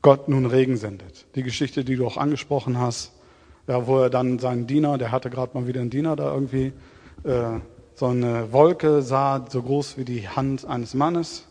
Gott 0.00 0.28
nun 0.28 0.46
Regen 0.46 0.76
sendet. 0.76 1.26
Die 1.34 1.42
Geschichte, 1.42 1.84
die 1.84 1.96
du 1.96 2.06
auch 2.06 2.16
angesprochen 2.16 2.78
hast, 2.78 3.10
ja, 3.66 3.88
wo 3.88 3.98
er 3.98 4.10
dann 4.10 4.38
seinen 4.38 4.68
Diener, 4.68 4.96
der 4.96 5.10
hatte 5.10 5.28
gerade 5.28 5.58
mal 5.58 5.66
wieder 5.66 5.80
einen 5.80 5.90
Diener 5.90 6.14
da 6.14 6.32
irgendwie, 6.32 6.72
äh, 7.24 7.58
so 7.96 8.06
eine 8.06 8.52
Wolke 8.52 9.02
sah, 9.02 9.44
so 9.48 9.60
groß 9.60 9.96
wie 9.96 10.04
die 10.04 10.28
Hand 10.28 10.66
eines 10.66 10.94
Mannes. 10.94 11.48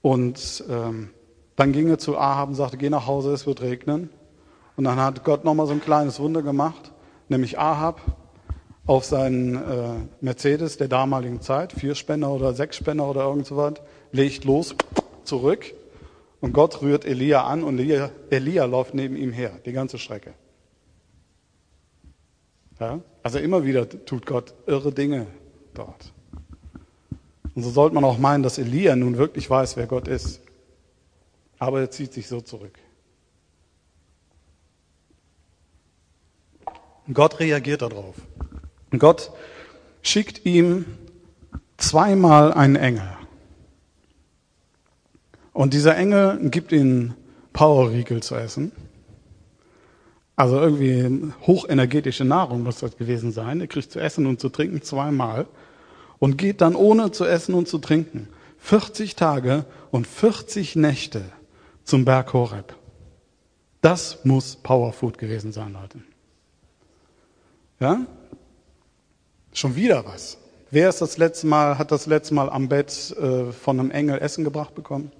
Und 0.00 0.62
ähm, 0.70 1.10
dann 1.56 1.72
ging 1.72 1.88
er 1.88 1.98
zu 1.98 2.18
Ahab 2.18 2.50
und 2.50 2.54
sagte, 2.54 2.76
geh 2.76 2.90
nach 2.90 3.06
Hause, 3.06 3.32
es 3.32 3.46
wird 3.46 3.62
regnen. 3.62 4.10
Und 4.76 4.84
dann 4.84 5.00
hat 5.00 5.24
Gott 5.24 5.44
nochmal 5.44 5.66
so 5.66 5.72
ein 5.72 5.80
kleines 5.80 6.20
Wunder 6.20 6.42
gemacht, 6.42 6.92
nämlich 7.28 7.58
Ahab 7.58 8.00
auf 8.86 9.04
seinen 9.04 9.56
äh, 9.56 9.94
Mercedes 10.20 10.76
der 10.76 10.88
damaligen 10.88 11.40
Zeit, 11.40 11.72
vier 11.72 11.94
Spänner 11.94 12.30
oder 12.30 12.52
sechs 12.52 12.76
Spänner 12.76 13.08
oder 13.08 13.24
irgend 13.24 13.46
so 13.46 13.56
was, 13.56 13.74
legt 14.12 14.44
los, 14.44 14.76
zurück. 15.24 15.74
Und 16.40 16.52
Gott 16.52 16.82
rührt 16.82 17.04
Elia 17.04 17.44
an 17.44 17.64
und 17.64 17.78
Elia, 17.78 18.10
Elia 18.30 18.66
läuft 18.66 18.94
neben 18.94 19.16
ihm 19.16 19.32
her, 19.32 19.52
die 19.64 19.72
ganze 19.72 19.98
Strecke. 19.98 20.34
Ja? 22.78 23.00
Also 23.22 23.38
immer 23.38 23.64
wieder 23.64 23.88
tut 24.04 24.26
Gott 24.26 24.54
irre 24.66 24.92
Dinge 24.92 25.26
dort. 25.74 26.12
Und 27.54 27.62
so 27.62 27.70
sollte 27.70 27.94
man 27.94 28.04
auch 28.04 28.18
meinen, 28.18 28.42
dass 28.42 28.58
Elia 28.58 28.94
nun 28.94 29.16
wirklich 29.16 29.48
weiß, 29.48 29.78
wer 29.78 29.86
Gott 29.86 30.06
ist. 30.08 30.42
Aber 31.58 31.80
er 31.80 31.90
zieht 31.90 32.12
sich 32.12 32.28
so 32.28 32.40
zurück. 32.40 32.78
Gott 37.12 37.38
reagiert 37.38 37.82
darauf. 37.82 38.16
Gott 38.98 39.30
schickt 40.02 40.44
ihm 40.44 40.84
zweimal 41.76 42.52
einen 42.52 42.76
Engel. 42.76 43.08
Und 45.52 45.72
dieser 45.72 45.96
Engel 45.96 46.50
gibt 46.50 46.72
ihm 46.72 47.14
Powerriegel 47.52 48.22
zu 48.22 48.34
essen. 48.34 48.72
Also 50.34 50.60
irgendwie 50.60 51.32
hochenergetische 51.46 52.24
Nahrung 52.24 52.62
muss 52.62 52.80
das 52.80 52.96
gewesen 52.98 53.32
sein. 53.32 53.60
Er 53.60 53.66
kriegt 53.66 53.90
zu 53.90 53.98
essen 53.98 54.26
und 54.26 54.38
zu 54.38 54.50
trinken 54.50 54.82
zweimal 54.82 55.46
und 56.18 56.36
geht 56.36 56.60
dann 56.60 56.74
ohne 56.74 57.10
zu 57.10 57.24
essen 57.24 57.54
und 57.54 57.68
zu 57.68 57.78
trinken 57.78 58.28
40 58.58 59.16
Tage 59.16 59.64
und 59.90 60.06
40 60.06 60.76
Nächte 60.76 61.24
zum 61.86 62.04
Berg 62.04 62.32
Horeb. 62.34 62.74
Das 63.80 64.24
muss 64.24 64.56
Powerfood 64.56 65.16
gewesen 65.16 65.52
sein, 65.52 65.72
Leute. 65.72 66.02
Ja? 67.80 68.04
Schon 69.52 69.76
wieder 69.76 70.04
was. 70.04 70.36
Wer 70.70 70.88
ist 70.88 71.00
das 71.00 71.16
letzte 71.16 71.46
Mal, 71.46 71.78
hat 71.78 71.92
das 71.92 72.06
letzte 72.06 72.34
Mal 72.34 72.50
am 72.50 72.68
Bett 72.68 73.16
äh, 73.16 73.52
von 73.52 73.78
einem 73.78 73.90
Engel 73.92 74.18
Essen 74.18 74.42
gebracht 74.42 74.74
bekommen? 74.74 75.12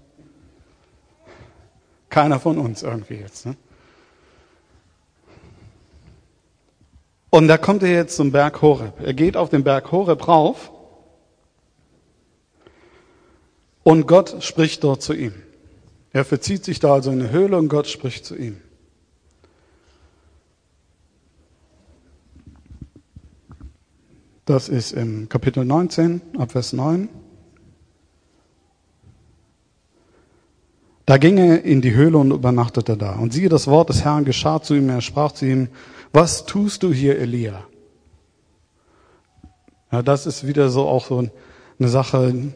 Keiner 2.11 2.41
von 2.41 2.59
uns 2.59 2.83
irgendwie 2.83 3.15
jetzt. 3.15 3.47
Ne? 3.47 3.57
Und 7.31 7.47
da 7.47 7.59
kommt 7.59 7.83
er 7.85 7.93
jetzt 7.93 8.17
zum 8.17 8.33
Berg 8.33 8.61
Horeb. 8.61 8.95
Er 9.01 9.15
geht 9.15 9.37
auf 9.37 9.51
den 9.51 9.63
Berg 9.63 9.93
Horeb 9.93 10.27
rauf 10.27 10.73
und 13.85 14.09
Gott 14.09 14.43
spricht 14.43 14.83
dort 14.83 15.03
zu 15.03 15.13
ihm. 15.13 15.46
Er 16.17 16.25
verzieht 16.25 16.65
sich 16.65 16.81
da 16.81 16.95
also 16.95 17.11
in 17.11 17.21
eine 17.21 17.31
Höhle 17.31 17.59
und 17.59 17.69
Gott 17.69 17.89
spricht 17.89 18.25
zu 18.25 18.37
ihm. 18.37 18.57
Das 24.47 24.71
ist 24.71 24.93
im 24.93 25.29
Kapitel 25.29 25.67
19, 25.67 26.23
Abvers 26.39 26.73
9. 26.73 27.11
Da 31.05 31.19
ging 31.19 31.37
er 31.37 31.63
in 31.65 31.83
die 31.83 31.93
Höhle 31.93 32.17
und 32.17 32.31
übernachtete 32.31 32.97
da. 32.97 33.17
Und 33.17 33.35
siehe, 33.35 33.51
das 33.51 33.67
Wort 33.67 33.91
des 33.91 34.03
Herrn 34.03 34.25
geschah 34.25 34.63
zu 34.63 34.75
ihm. 34.75 34.89
Er 34.89 35.03
sprach 35.03 35.33
zu 35.33 35.45
ihm, 35.45 35.69
was 36.15 36.47
tust 36.47 36.83
du 36.83 36.95
hier, 36.95 37.19
Elia? 37.19 37.63
Ja, 39.93 40.01
das 40.01 40.25
ist 40.25 40.47
wieder 40.47 40.71
so 40.71 40.89
auch 40.89 41.05
so 41.05 41.29
eine 41.79 41.89
Sache, 41.91 42.55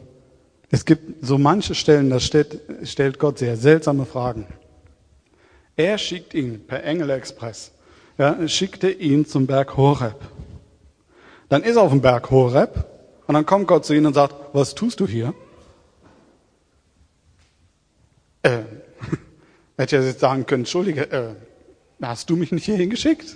es 0.71 0.85
gibt 0.85 1.25
so 1.25 1.37
manche 1.37 1.75
Stellen, 1.75 2.09
da 2.09 2.21
stellt, 2.21 2.59
stellt 2.83 3.19
Gott 3.19 3.39
sehr 3.39 3.57
seltsame 3.57 4.05
Fragen. 4.05 4.47
Er 5.75 5.97
schickt 5.97 6.33
ihn 6.33 6.65
per 6.65 6.83
Engelexpress, 6.83 7.71
ja, 8.17 8.47
schickte 8.47 8.89
ihn 8.89 9.25
zum 9.25 9.47
Berg 9.47 9.75
Horeb. 9.75 10.15
Dann 11.49 11.63
ist 11.63 11.75
er 11.75 11.81
auf 11.81 11.91
dem 11.91 12.01
Berg 12.01 12.31
Horeb 12.31 12.85
und 13.27 13.33
dann 13.33 13.45
kommt 13.45 13.67
Gott 13.67 13.85
zu 13.85 13.93
ihm 13.93 14.05
und 14.05 14.13
sagt, 14.13 14.33
was 14.53 14.73
tust 14.73 15.01
du 15.01 15.07
hier? 15.07 15.33
Äh, 18.41 18.59
hätte 19.77 19.97
ich 19.97 20.05
jetzt 20.05 20.21
sagen 20.21 20.45
können, 20.45 20.61
entschuldige, 20.61 21.11
äh, 21.11 21.35
hast 22.01 22.29
du 22.29 22.37
mich 22.37 22.53
nicht 22.53 22.63
hierhin 22.63 22.89
geschickt? 22.89 23.35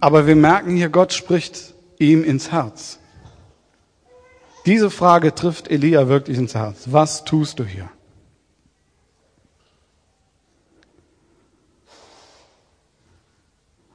Aber 0.00 0.26
wir 0.26 0.36
merken 0.36 0.76
hier, 0.76 0.88
Gott 0.88 1.12
spricht 1.12 1.74
ihm 1.98 2.24
ins 2.24 2.50
Herz. 2.52 2.98
Diese 4.66 4.90
Frage 4.90 5.34
trifft 5.34 5.68
Elia 5.68 6.08
wirklich 6.08 6.38
ins 6.38 6.54
Herz. 6.54 6.84
Was 6.86 7.24
tust 7.24 7.58
du 7.58 7.64
hier? 7.64 7.88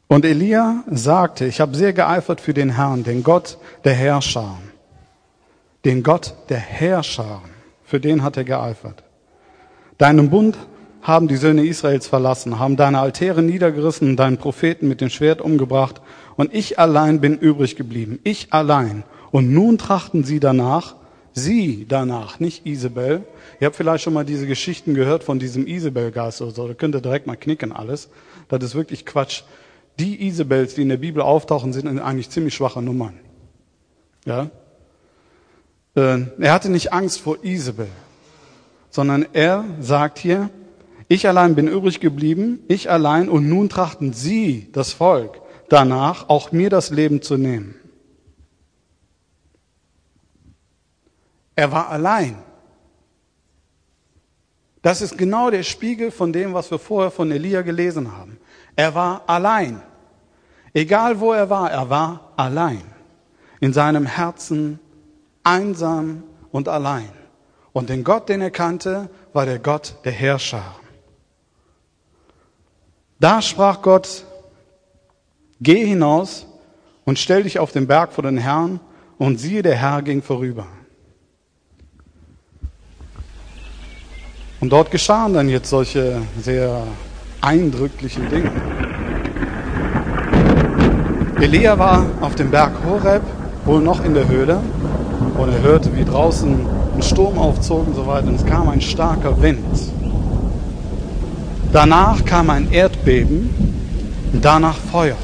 Und 0.07 0.26
Elia 0.26 0.84
sagte, 0.89 1.45
ich 1.45 1.59
habe 1.59 1.76
sehr 1.76 1.93
geeifert 1.93 2.41
für 2.41 2.53
den 2.53 2.76
Herrn, 2.76 3.03
den 3.03 3.24
Gott 3.24 3.57
der 3.84 3.93
Herrscher. 3.93 4.57
Den 5.86 6.01
Gott 6.01 6.34
der 6.49 6.59
Herrscher, 6.59 7.41
für 7.84 7.99
den 7.99 8.24
hat 8.24 8.38
er 8.38 8.43
geeifert. 8.43 9.03
Deinen 9.97 10.30
Bund 10.30 10.57
haben 11.01 11.28
die 11.28 11.38
Söhne 11.38 11.65
Israels 11.65 12.07
verlassen, 12.07 12.59
haben 12.59 12.76
deine 12.76 12.99
Altäre 12.99 13.41
niedergerissen, 13.41 14.18
deinen 14.18 14.38
Propheten 14.38 14.88
mit 14.88 15.01
dem 15.01 15.09
Schwert 15.09 15.41
umgebracht, 15.41 16.01
und 16.36 16.53
ich 16.53 16.78
allein 16.78 17.22
bin 17.22 17.38
übrig 17.38 17.76
geblieben. 17.76 18.20
Ich 18.24 18.53
allein. 18.53 19.03
Und 19.32 19.51
nun 19.51 19.78
trachten 19.78 20.23
sie 20.23 20.39
danach, 20.39 20.95
sie 21.34 21.86
danach, 21.88 22.39
nicht 22.39 22.65
Isabel. 22.65 23.23
Ihr 23.59 23.67
habt 23.67 23.75
vielleicht 23.75 24.03
schon 24.03 24.13
mal 24.13 24.25
diese 24.25 24.47
Geschichten 24.47 24.93
gehört 24.93 25.23
von 25.23 25.39
diesem 25.39 25.67
Isabel-Geist 25.67 26.41
oder 26.41 26.51
so. 26.51 26.67
Da 26.67 26.73
könnt 26.73 26.95
ihr 26.95 27.01
direkt 27.01 27.28
mal 27.28 27.36
knicken 27.36 27.71
alles. 27.71 28.09
Das 28.49 28.63
ist 28.63 28.75
wirklich 28.75 29.05
Quatsch. 29.05 29.43
Die 29.99 30.28
Isabels, 30.28 30.75
die 30.75 30.84
in 30.84 30.89
der 30.89 30.97
Bibel 30.97 31.21
auftauchen, 31.21 31.73
sind 31.73 31.88
eigentlich 31.99 32.30
ziemlich 32.30 32.53
schwache 32.53 32.82
Nummern. 32.82 33.19
Ja? 34.25 34.49
Äh, 35.95 36.19
er 36.39 36.53
hatte 36.53 36.69
nicht 36.69 36.93
Angst 36.93 37.19
vor 37.19 37.43
Isabel, 37.43 37.88
sondern 38.89 39.25
er 39.34 39.65
sagt 39.80 40.19
hier, 40.19 40.49
ich 41.07 41.28
allein 41.28 41.55
bin 41.55 41.67
übrig 41.67 41.99
geblieben, 41.99 42.59
ich 42.67 42.91
allein, 42.91 43.30
und 43.30 43.47
nun 43.47 43.69
trachten 43.69 44.13
sie, 44.13 44.69
das 44.73 44.91
Volk, 44.91 45.41
danach, 45.69 46.30
auch 46.30 46.51
mir 46.51 46.69
das 46.69 46.89
Leben 46.89 47.21
zu 47.21 47.38
nehmen. 47.38 47.75
Er 51.58 51.72
war 51.72 51.89
allein. 51.89 52.38
Das 54.84 55.01
ist 55.01 55.18
genau 55.18 55.49
der 55.49 55.64
Spiegel 55.64 56.12
von 56.12 56.32
dem, 56.32 56.53
was 56.53 56.70
wir 56.70 56.78
vorher 56.78 57.10
von 57.10 57.32
Elia 57.32 57.64
gelesen 57.64 58.16
haben. 58.16 58.38
Er 58.76 58.93
war 58.93 59.24
allein. 59.26 59.82
Egal 60.72 61.20
wo 61.20 61.34
er 61.34 61.49
war, 61.49 61.72
er 61.72 61.89
war 61.89 62.32
allein. 62.38 62.84
In 63.60 63.74
seinem 63.74 64.05
Herzen 64.05 64.80
einsam 65.43 66.22
und 66.51 66.70
allein. 66.70 67.10
Und 67.74 67.89
den 67.89 68.03
Gott, 68.03 68.30
den 68.30 68.41
er 68.41 68.51
kannte, 68.51 69.10
war 69.34 69.47
der 69.47 69.58
Gott 69.58 69.95
der 70.05 70.12
Herrscher. 70.12 70.76
Da 73.20 73.41
sprach 73.41 73.82
Gott, 73.82 74.26
geh 75.60 75.84
hinaus 75.84 76.45
und 77.03 77.18
stell 77.18 77.43
dich 77.43 77.58
auf 77.58 77.72
den 77.72 77.88
Berg 77.88 78.14
vor 78.14 78.24
den 78.24 78.38
Herrn, 78.38 78.80
und 79.18 79.39
siehe, 79.39 79.64
der 79.64 79.76
Herr 79.76 80.03
ging 80.03 80.22
vorüber. 80.22 80.68
Und 84.60 84.72
dort 84.72 84.89
geschahen 84.89 85.34
dann 85.34 85.49
jetzt 85.49 85.70
solche 85.70 86.22
sehr 86.41 86.82
eindrücklichen 87.41 88.28
Dinge. 88.30 88.51
Elia 91.39 91.78
war 91.78 92.05
auf 92.22 92.34
dem 92.34 92.49
Berg 92.49 92.72
Horeb, 92.84 93.22
wohl 93.66 93.82
noch 93.82 94.03
in 94.03 94.16
der 94.16 94.28
Höhle, 94.28 94.60
und 95.38 95.49
er 95.49 95.62
hörte, 95.62 95.95
wie 95.95 96.03
draußen 96.03 96.66
ein 96.95 97.03
Sturm 97.03 97.38
aufzog 97.38 97.86
und 97.86 97.95
so 97.95 98.08
weiter, 98.08 98.28
und 98.28 98.36
es 98.36 98.45
kam 98.45 98.68
ein 98.70 98.82
starker 98.82 99.39
Wind. 99.41 99.64
Danach 101.72 102.26
kam 102.26 102.49
ein 102.49 102.72
Erdbeben 102.72 103.49
und 104.34 104.43
danach 104.43 104.78
Feuer. 104.91 105.18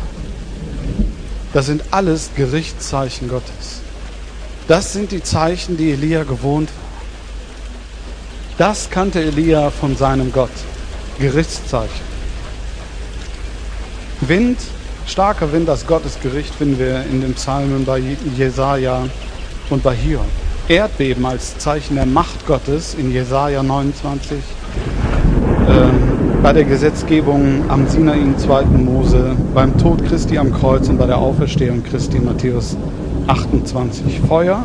Das 1.54 1.66
sind 1.66 1.84
alles 1.90 2.30
Gerichtszeichen 2.36 3.30
Gottes. 3.30 3.82
Das 4.68 4.94
sind 4.94 5.12
die 5.12 5.24
Zeichen, 5.24 5.78
die 5.78 5.92
Elia 5.92 6.24
gewohnt 6.24 6.70
war. 6.70 6.83
Das 8.60 8.92
kannte 8.92 9.20
Elia 9.20 9.72
von 9.72 9.96
seinem 9.96 10.32
Gott. 10.32 10.52
Gerichtszeichen. 11.20 12.06
Wind, 14.22 14.60
starker 15.08 15.52
Wind, 15.52 15.68
das 15.68 15.88
Gottesgericht 15.88 16.54
finden 16.54 16.78
wir 16.78 17.04
in 17.12 17.22
den 17.22 17.34
Psalmen 17.34 17.84
bei 17.84 18.00
Jesaja 18.38 19.06
und 19.72 19.82
bei 19.82 19.96
Hiob. 19.96 20.26
Erdbeben 20.68 21.26
als 21.26 21.58
Zeichen 21.58 21.96
der 21.96 22.06
Macht 22.06 22.46
Gottes 22.46 22.94
in 22.94 23.12
Jesaja 23.12 23.64
29. 23.64 24.38
Ähm, 25.68 26.40
bei 26.44 26.54
der 26.54 26.66
Gesetzgebung 26.66 27.64
am 27.70 27.88
Sinai 27.88 28.20
im 28.20 28.38
2. 28.38 28.66
Mose, 28.66 29.36
beim 29.56 29.76
Tod 29.80 30.06
Christi 30.06 30.38
am 30.38 30.54
Kreuz 30.54 30.90
und 30.90 31.00
bei 31.00 31.08
der 31.08 31.18
Auferstehung 31.18 31.84
Christi 31.84 32.18
in 32.18 32.26
Matthäus 32.26 32.78
28. 33.26 34.22
Feuer 34.28 34.64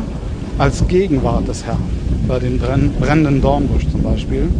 als 0.59 0.85
Gegenwart 0.87 1.47
des 1.47 1.65
Herrn 1.65 1.89
bei 2.27 2.37
dem 2.37 2.59
brennenden 2.59 3.41
Dornbusch 3.41 3.87
zum 3.89 4.03
Beispiel, 4.03 4.51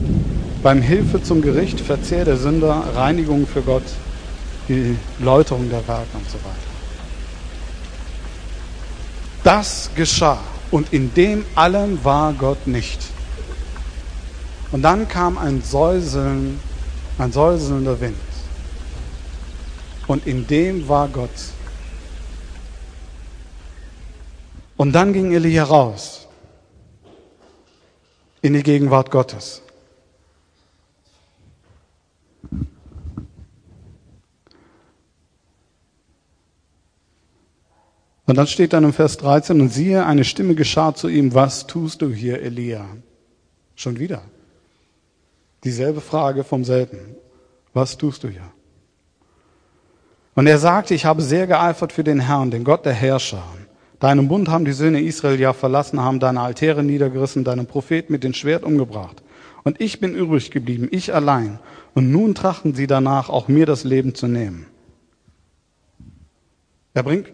beim 0.64 0.82
Hilfe 0.82 1.22
zum 1.22 1.42
Gericht, 1.42 1.80
Verzehr 1.80 2.26
der 2.26 2.38
Sünder, 2.38 2.84
Reinigung 2.96 3.46
für 3.46 3.62
Gott, 3.62 3.84
die 4.68 4.96
Läuterung 5.20 5.70
der 5.70 5.88
Werke 5.88 6.18
und 6.18 6.28
so 6.30 6.38
weiter. 6.38 6.70
Das 9.44 9.92
geschah 9.94 10.40
und 10.72 10.92
in 10.94 11.14
dem 11.14 11.46
allem 11.56 12.04
war 12.04 12.34
Gott 12.34 12.66
nicht. 12.66 13.00
Und 14.72 14.82
dann 14.82 15.08
kam 15.08 15.38
ein 15.38 15.62
Säuseln, 15.62 16.60
ein 17.18 17.32
säuselnder 17.32 18.00
Wind. 18.00 18.16
Und 20.08 20.26
in 20.26 20.48
dem 20.48 20.88
war 20.88 21.08
Gott. 21.08 21.30
Und 24.80 24.94
dann 24.94 25.12
ging 25.12 25.34
Elia 25.34 25.66
raus 25.66 26.26
in 28.42 28.54
die 28.54 28.64
Gegenwart 28.64 29.12
Gottes. 29.12 29.62
Und 38.26 38.38
dann 38.38 38.48
steht 38.48 38.72
dann 38.72 38.86
im 38.86 38.94
Vers 38.94 39.18
13, 39.18 39.60
und 39.60 39.68
siehe, 39.68 40.06
eine 40.06 40.24
Stimme 40.24 40.56
geschah 40.56 40.96
zu 40.96 41.10
ihm, 41.10 41.34
was 41.34 41.68
tust 41.68 42.02
du 42.02 42.14
hier, 42.14 42.42
Elia? 42.42 42.86
Schon 43.76 44.00
wieder. 44.00 44.22
Dieselbe 45.66 46.00
Frage 46.00 46.46
vom 46.46 46.64
selben. 46.64 47.18
Was 47.74 47.98
tust 47.98 48.24
du 48.24 48.30
hier? 48.30 48.50
Und 50.36 50.48
er 50.48 50.58
sagte, 50.58 50.94
ich 50.94 51.04
habe 51.04 51.22
sehr 51.22 51.48
geeifert 51.48 51.92
für 51.92 52.06
den 52.06 52.22
Herrn, 52.22 52.50
den 52.50 52.64
Gott 52.64 52.86
der 52.86 52.94
Herrscher. 52.94 53.44
Deinen 54.00 54.30
Bund 54.30 54.48
haben 54.48 54.66
die 54.66 54.72
Söhne 54.72 55.02
Israel 55.02 55.40
ja 55.40 55.54
verlassen, 55.54 56.00
haben 56.00 56.20
deine 56.20 56.42
Altäre 56.42 56.84
niedergerissen, 56.84 57.44
deinen 57.44 57.66
Propheten 57.66 58.14
mit 58.14 58.24
dem 58.24 58.34
Schwert 58.34 58.64
umgebracht. 58.64 59.22
Und 59.64 59.82
ich 59.82 60.00
bin 60.00 60.16
übrig 60.16 60.52
geblieben, 60.52 60.88
ich 60.90 61.14
allein. 61.14 61.60
Und 61.94 62.12
nun 62.12 62.34
trachten 62.34 62.74
sie 62.74 62.88
danach, 62.88 63.30
auch 63.30 63.50
mir 63.50 63.66
das 63.66 63.84
Leben 63.84 64.16
zu 64.16 64.28
nehmen. 64.28 64.68
Er 66.94 67.04
bringt 67.04 67.32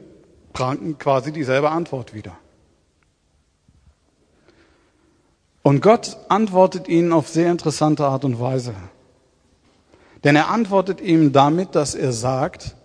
quasi 0.54 1.32
dieselbe 1.32 1.70
Antwort 1.70 2.14
wieder. 2.14 2.38
Und 5.62 5.82
Gott 5.82 6.18
antwortet 6.30 6.88
ihnen 6.88 7.12
auf 7.12 7.28
sehr 7.28 7.52
interessante 7.52 8.06
Art 8.06 8.26
und 8.26 8.40
Weise. 8.40 8.76
Denn 10.24 10.36
er 10.36 10.50
antwortet 10.50 11.02
ihm 11.02 11.32
damit, 11.32 11.76
dass 11.76 11.94
er 11.94 12.12
sagt, 12.12 12.76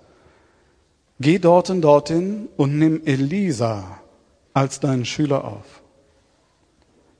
Geh 1.23 1.39
dorthin, 1.39 1.83
dorthin 1.83 2.49
und 2.57 2.79
nimm 2.79 3.03
Elisa 3.05 4.01
als 4.55 4.81
deinen 4.81 5.05
Schüler 5.05 5.45
auf. 5.45 5.83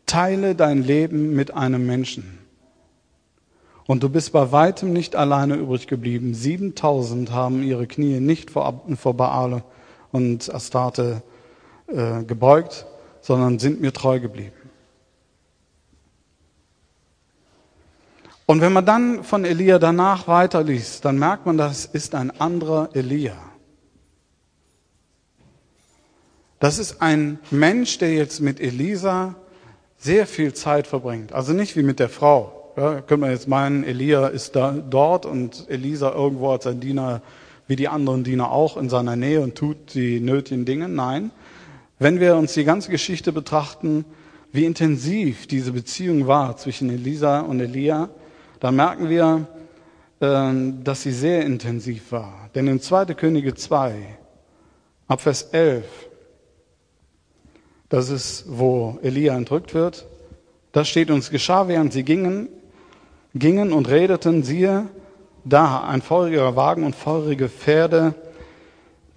Teile 0.07 0.55
dein 0.55 0.83
Leben 0.83 1.35
mit 1.35 1.53
einem 1.53 1.87
Menschen. 1.87 2.39
Und 3.87 4.03
du 4.03 4.09
bist 4.09 4.33
bei 4.33 4.53
weitem 4.53 4.95
nicht 4.95 5.17
alleine 5.17 5.57
übrig 5.57 5.87
geblieben. 5.87 6.33
7000 6.33 7.31
haben 7.31 7.63
ihre 7.63 7.87
Knie 7.87 8.21
nicht 8.21 8.51
vor, 8.51 8.83
vor 8.97 9.15
Baal 9.15 9.63
und 10.13 10.53
Astarte 10.53 11.23
äh, 11.89 12.23
gebeugt, 12.23 12.87
sondern 13.21 13.59
sind 13.59 13.83
mir 13.83 13.93
treu 13.93 14.19
geblieben. 14.19 14.57
Und 18.47 18.63
wenn 18.63 18.73
man 18.73 18.87
dann 18.87 19.25
von 19.25 19.45
Elia 19.45 19.79
danach 19.79 20.27
weiterliest, 20.27 21.05
dann 21.05 21.19
merkt 21.19 21.45
man, 21.45 21.59
das 21.59 21.85
ist 21.85 22.15
ein 22.15 22.31
anderer 22.41 22.89
Elia. 22.95 23.50
Das 26.61 26.79
ist 26.79 27.01
ein 27.01 27.39
Mensch, 27.51 27.97
der 27.97 28.13
jetzt 28.13 28.41
mit 28.41 28.61
Elisa 28.61 29.35
sehr 29.97 30.27
viel 30.27 30.53
Zeit 30.53 30.87
verbringt. 30.87 31.33
Also 31.33 31.55
nicht 31.55 31.75
wie 31.75 31.83
mit 31.83 31.99
der 31.99 32.11
Frau. 32.11 32.73
Ja, 32.77 32.97
könnte 32.97 33.17
man 33.17 33.31
jetzt 33.31 33.49
meinen, 33.49 33.83
Elia 33.83 34.27
ist 34.29 34.57
da 34.57 34.73
dort 34.73 35.25
und 35.25 35.65
Elisa 35.69 36.13
irgendwo 36.13 36.51
als 36.51 36.67
ein 36.67 36.79
Diener, 36.79 37.23
wie 37.67 37.77
die 37.77 37.89
anderen 37.89 38.25
Diener 38.25 38.53
auch, 38.53 38.77
in 38.77 38.91
seiner 38.91 39.17
Nähe 39.17 39.41
und 39.41 39.55
tut 39.55 39.95
die 39.95 40.21
nötigen 40.21 40.67
Dinge. 40.67 40.89
Nein. 40.89 41.31
Wenn 41.99 42.21
wir 42.21 42.37
uns 42.37 42.53
die 42.53 42.65
ganze 42.65 42.91
Geschichte 42.91 43.33
betrachten, 43.33 44.05
wie 44.53 44.67
intensiv 44.67 45.47
diese 45.47 45.73
Beziehung 45.73 46.27
war 46.27 46.59
zwischen 46.59 46.91
Elisa 46.91 47.41
und 47.41 47.61
Elia, 47.61 48.11
dann 48.61 48.77
merken 48.77 49.09
wir, 49.09 49.47
ähm, 50.21 50.85
dass 50.85 51.03
sie 51.03 51.13
sehr 51.13 51.47
intensiv 51.47 52.13
war. 52.13 52.51
Denn 52.55 52.67
in 52.67 52.81
2. 52.81 53.07
Könige 53.15 53.55
2, 53.55 53.95
ab 55.09 55.23
Vers 55.23 55.45
11, 55.53 55.85
das 57.91 58.09
ist, 58.09 58.45
wo 58.49 58.99
Elia 59.03 59.37
entrückt 59.37 59.75
wird. 59.75 60.07
Das 60.73 60.89
steht 60.89 61.11
uns 61.11 61.31
geschah, 61.31 61.69
während 61.69 61.93
sie 61.93 62.05
gingen, 62.05 62.49
gingen 63.35 63.73
und 63.73 63.89
redeten, 63.89 64.43
siehe, 64.45 64.87
da 65.45 65.83
ein 65.83 66.01
feuriger 66.01 66.57
Wagen 66.57 66.85
und 66.85 66.95
feurige 66.95 67.49
Pferde, 67.49 68.15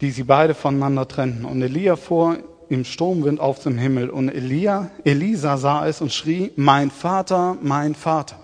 die 0.01 0.11
sie 0.11 0.23
beide 0.23 0.55
voneinander 0.55 1.07
trennten. 1.07 1.45
Und 1.45 1.61
Elia 1.61 1.95
fuhr 1.95 2.37
im 2.69 2.83
Sturmwind 2.83 3.39
auf 3.39 3.59
zum 3.59 3.77
Himmel. 3.77 4.09
Und 4.09 4.29
Elia, 4.29 4.89
Elisa 5.03 5.57
sah 5.57 5.87
es 5.87 6.01
und 6.01 6.11
schrie, 6.11 6.51
mein 6.55 6.89
Vater, 6.89 7.57
mein 7.61 7.93
Vater. 7.93 8.39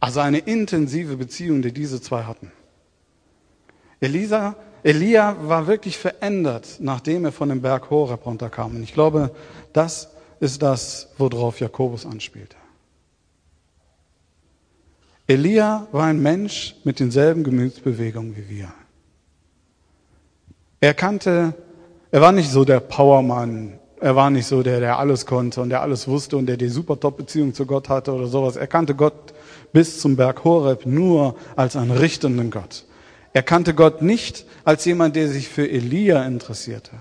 Also 0.00 0.20
eine 0.20 0.38
intensive 0.38 1.16
Beziehung, 1.16 1.60
die 1.60 1.72
diese 1.72 2.00
zwei 2.00 2.22
hatten. 2.22 2.50
Elisa, 4.00 4.56
Elia 4.84 5.36
war 5.40 5.66
wirklich 5.66 5.96
verändert, 5.96 6.76
nachdem 6.78 7.24
er 7.24 7.32
von 7.32 7.48
dem 7.48 7.62
Berg 7.62 7.88
Horeb 7.88 8.26
runterkam. 8.26 8.76
Und 8.76 8.82
ich 8.82 8.92
glaube, 8.92 9.30
das 9.72 10.10
ist 10.40 10.62
das, 10.62 11.08
worauf 11.16 11.58
Jakobus 11.58 12.04
anspielte. 12.04 12.56
Elia 15.26 15.86
war 15.90 16.04
ein 16.04 16.20
Mensch 16.20 16.76
mit 16.84 17.00
denselben 17.00 17.44
Gemütsbewegungen 17.44 18.36
wie 18.36 18.50
wir. 18.50 18.72
Er 20.80 20.92
kannte, 20.92 21.54
er 22.10 22.20
war 22.20 22.32
nicht 22.32 22.50
so 22.50 22.66
der 22.66 22.80
Powermann, 22.80 23.78
er 24.00 24.16
war 24.16 24.28
nicht 24.28 24.46
so 24.46 24.62
der, 24.62 24.80
der 24.80 24.98
alles 24.98 25.24
konnte 25.24 25.62
und 25.62 25.70
der 25.70 25.80
alles 25.80 26.06
wusste 26.08 26.36
und 26.36 26.44
der 26.44 26.58
die 26.58 26.68
super 26.68 27.00
Top-Beziehung 27.00 27.54
zu 27.54 27.64
Gott 27.64 27.88
hatte 27.88 28.12
oder 28.12 28.26
sowas. 28.26 28.56
Er 28.56 28.66
kannte 28.66 28.94
Gott 28.94 29.32
bis 29.72 29.98
zum 29.98 30.16
Berg 30.16 30.44
Horeb 30.44 30.84
nur 30.84 31.36
als 31.56 31.74
einen 31.74 31.90
richtenden 31.90 32.50
Gott. 32.50 32.84
Er 33.34 33.42
kannte 33.42 33.74
Gott 33.74 34.00
nicht 34.00 34.46
als 34.64 34.84
jemand, 34.84 35.16
der 35.16 35.28
sich 35.28 35.48
für 35.48 35.68
Elia 35.68 36.24
interessierte. 36.24 36.92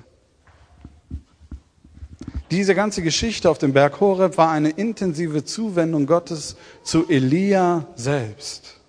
Diese 2.49 2.73
ganze 2.75 3.03
Geschichte 3.03 3.49
auf 3.49 3.59
dem 3.59 3.73
Berg 3.73 3.99
Horeb 3.99 4.37
war 4.37 4.49
eine 4.49 4.71
intensive 4.71 5.45
Zuwendung 5.45 6.07
Gottes 6.07 6.55
zu 6.83 7.07
Elia 7.07 7.87
selbst. 7.95 8.79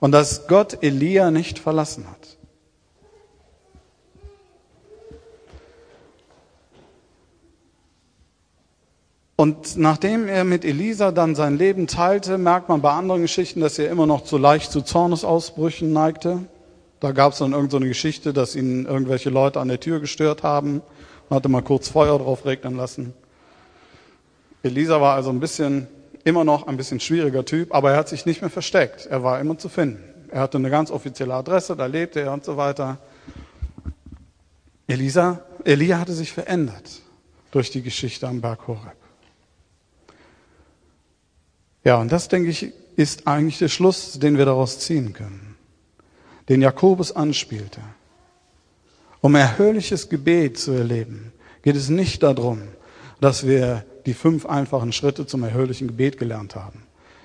Und 0.00 0.10
dass 0.10 0.48
Gott 0.48 0.82
Elia 0.82 1.30
nicht 1.30 1.58
verlassen 1.60 2.06
hat. 2.10 2.35
Und 9.36 9.76
nachdem 9.76 10.28
er 10.28 10.44
mit 10.44 10.64
Elisa 10.64 11.12
dann 11.12 11.34
sein 11.34 11.58
Leben 11.58 11.86
teilte, 11.86 12.38
merkt 12.38 12.70
man 12.70 12.80
bei 12.80 12.90
anderen 12.90 13.20
Geschichten, 13.20 13.60
dass 13.60 13.78
er 13.78 13.90
immer 13.90 14.06
noch 14.06 14.24
zu 14.24 14.38
leicht 14.38 14.72
zu 14.72 14.80
Zornesausbrüchen 14.80 15.92
neigte. 15.92 16.40
Da 17.00 17.12
gab 17.12 17.34
es 17.34 17.38
dann 17.40 17.52
irgendeine 17.52 17.84
so 17.84 17.88
Geschichte, 17.88 18.32
dass 18.32 18.56
ihn 18.56 18.86
irgendwelche 18.86 19.28
Leute 19.28 19.60
an 19.60 19.68
der 19.68 19.78
Tür 19.78 20.00
gestört 20.00 20.42
haben 20.42 20.80
und 21.28 21.36
hatte 21.36 21.50
mal 21.50 21.60
kurz 21.60 21.88
Feuer 21.90 22.18
drauf 22.18 22.46
regnen 22.46 22.76
lassen. 22.76 23.12
Elisa 24.62 25.02
war 25.02 25.14
also 25.14 25.28
ein 25.28 25.38
bisschen, 25.38 25.86
immer 26.24 26.44
noch 26.44 26.66
ein 26.66 26.78
bisschen 26.78 26.98
schwieriger 26.98 27.44
Typ, 27.44 27.74
aber 27.74 27.90
er 27.90 27.98
hat 27.98 28.08
sich 28.08 28.24
nicht 28.24 28.40
mehr 28.40 28.50
versteckt. 28.50 29.04
Er 29.04 29.22
war 29.22 29.38
immer 29.38 29.58
zu 29.58 29.68
finden. 29.68 30.02
Er 30.30 30.40
hatte 30.40 30.56
eine 30.56 30.70
ganz 30.70 30.90
offizielle 30.90 31.34
Adresse, 31.34 31.76
da 31.76 31.84
lebte 31.84 32.20
er 32.20 32.32
und 32.32 32.44
so 32.44 32.56
weiter. 32.56 32.98
Elisa, 34.86 35.40
Elia 35.64 36.00
hatte 36.00 36.14
sich 36.14 36.32
verändert 36.32 37.02
durch 37.50 37.70
die 37.70 37.82
Geschichte 37.82 38.26
am 38.26 38.40
Berg 38.40 38.66
Horeb. 38.66 39.05
Ja, 41.86 42.00
und 42.00 42.10
das, 42.10 42.26
denke 42.26 42.50
ich, 42.50 42.72
ist 42.96 43.28
eigentlich 43.28 43.58
der 43.58 43.68
Schluss, 43.68 44.18
den 44.18 44.38
wir 44.38 44.44
daraus 44.44 44.80
ziehen 44.80 45.12
können, 45.12 45.54
den 46.48 46.60
Jakobus 46.60 47.12
anspielte. 47.12 47.80
Um 49.20 49.36
erhörliches 49.36 50.08
Gebet 50.08 50.58
zu 50.58 50.72
erleben, 50.72 51.32
geht 51.62 51.76
es 51.76 51.88
nicht 51.88 52.24
darum, 52.24 52.62
dass 53.20 53.46
wir 53.46 53.86
die 54.04 54.14
fünf 54.14 54.46
einfachen 54.46 54.92
Schritte 54.92 55.28
zum 55.28 55.44
erhörlichen 55.44 55.86
Gebet 55.86 56.18
gelernt 56.18 56.56
haben. 56.56 56.82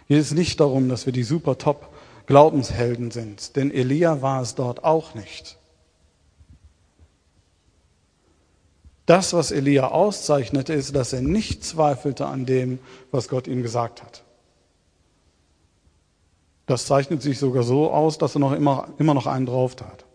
Geht 0.07 0.21
es 0.21 0.31
nicht 0.31 0.59
darum, 0.59 0.89
dass 0.89 1.07
wir 1.07 1.13
die 1.13 1.23
super 1.23 1.57
top 1.57 1.89
Glaubenshelden 2.27 3.09
sind, 3.09 3.55
denn 3.55 3.71
Elia 3.71 4.21
war 4.21 4.43
es 4.43 4.53
dort 4.53 4.83
auch 4.83 5.15
nicht. 5.15 5.57
Das, 9.07 9.33
was 9.33 9.49
Elia 9.49 9.87
auszeichnete, 9.87 10.73
ist, 10.73 10.95
dass 10.95 11.13
er 11.13 11.23
nicht 11.23 11.65
zweifelte 11.65 12.27
an 12.27 12.45
dem, 12.45 12.77
was 13.09 13.27
Gott 13.27 13.47
ihm 13.47 13.63
gesagt 13.63 14.03
hat. 14.03 14.23
Das 16.65 16.85
zeichnet 16.85 17.21
sich 17.21 17.39
sogar 17.39 17.63
so 17.63 17.91
aus, 17.91 18.17
dass 18.17 18.35
er 18.35 18.39
noch 18.39 18.53
immer, 18.53 18.89
immer 18.97 19.13
noch 19.13 19.27
einen 19.27 19.45
drauf 19.45 19.75
tat. 19.75 20.05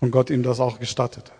Und 0.00 0.10
Gott 0.10 0.30
ihm 0.30 0.42
das 0.42 0.60
auch 0.60 0.78
gestattete. 0.78 1.32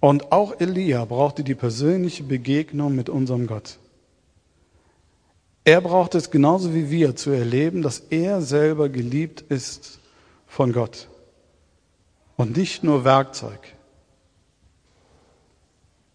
Und 0.00 0.32
auch 0.32 0.58
Elia 0.58 1.04
brauchte 1.04 1.44
die 1.44 1.54
persönliche 1.54 2.22
Begegnung 2.22 2.94
mit 2.94 3.08
unserem 3.08 3.46
Gott. 3.46 3.78
Er 5.64 5.82
braucht 5.82 6.14
es 6.14 6.30
genauso 6.30 6.74
wie 6.74 6.90
wir 6.90 7.16
zu 7.16 7.30
erleben, 7.30 7.82
dass 7.82 8.00
er 8.10 8.40
selber 8.40 8.88
geliebt 8.88 9.42
ist 9.42 10.00
von 10.46 10.72
Gott 10.72 11.08
und 12.36 12.56
nicht 12.56 12.82
nur 12.82 13.04
Werkzeug 13.04 13.60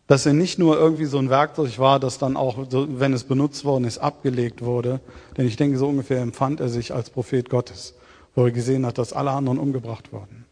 dass 0.08 0.26
er 0.26 0.34
nicht 0.34 0.60
nur 0.60 0.78
irgendwie 0.78 1.06
so 1.06 1.18
ein 1.18 1.30
Werkzeug 1.30 1.80
war, 1.80 2.00
das 2.00 2.20
dann 2.20 2.38
auch, 2.38 2.58
wenn 2.70 3.14
es 3.14 3.24
benutzt 3.24 3.66
worden 3.66 3.86
ist, 3.86 3.98
abgelegt 3.98 4.62
wurde. 4.62 5.00
Denn 5.36 5.48
ich 5.48 5.56
denke, 5.58 5.78
so 5.78 5.88
ungefähr 5.88 6.22
empfand 6.22 6.60
er 6.60 6.70
sich 6.70 6.94
als 6.94 7.10
Prophet 7.10 7.50
Gottes, 7.50 7.96
wo 8.36 8.46
er 8.46 8.52
gesehen 8.52 8.86
hat, 8.86 8.98
dass 8.98 9.14
alle 9.14 9.32
anderen 9.32 9.58
umgebracht 9.58 10.14
wurden. 10.14 10.46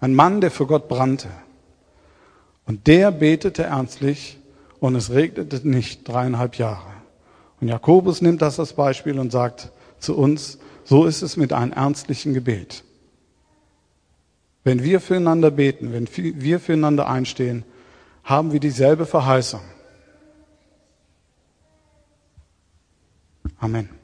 Ein 0.00 0.14
Mann, 0.14 0.40
der 0.40 0.50
für 0.50 0.66
Gott 0.66 0.88
brannte. 0.88 1.28
Und 2.66 2.86
der 2.86 3.10
betete 3.10 3.64
ernstlich 3.64 4.38
und 4.80 4.94
es 4.94 5.10
regnete 5.10 5.66
nicht 5.68 6.08
dreieinhalb 6.08 6.56
Jahre. 6.56 6.92
Und 7.60 7.68
Jakobus 7.68 8.22
nimmt 8.22 8.40
das 8.40 8.58
als 8.58 8.72
Beispiel 8.72 9.18
und 9.18 9.32
sagt 9.32 9.70
zu 9.98 10.16
uns, 10.16 10.58
so 10.84 11.04
ist 11.04 11.22
es 11.22 11.36
mit 11.36 11.52
einem 11.52 11.72
ernstlichen 11.72 12.32
Gebet. 12.32 12.84
Wenn 14.62 14.82
wir 14.82 15.00
füreinander 15.00 15.50
beten, 15.50 15.92
wenn 15.92 16.08
wir 16.14 16.58
füreinander 16.58 17.08
einstehen, 17.08 17.64
haben 18.24 18.52
wir 18.52 18.60
dieselbe 18.60 19.06
Verheißung. 19.06 19.60
Amen. 23.58 24.03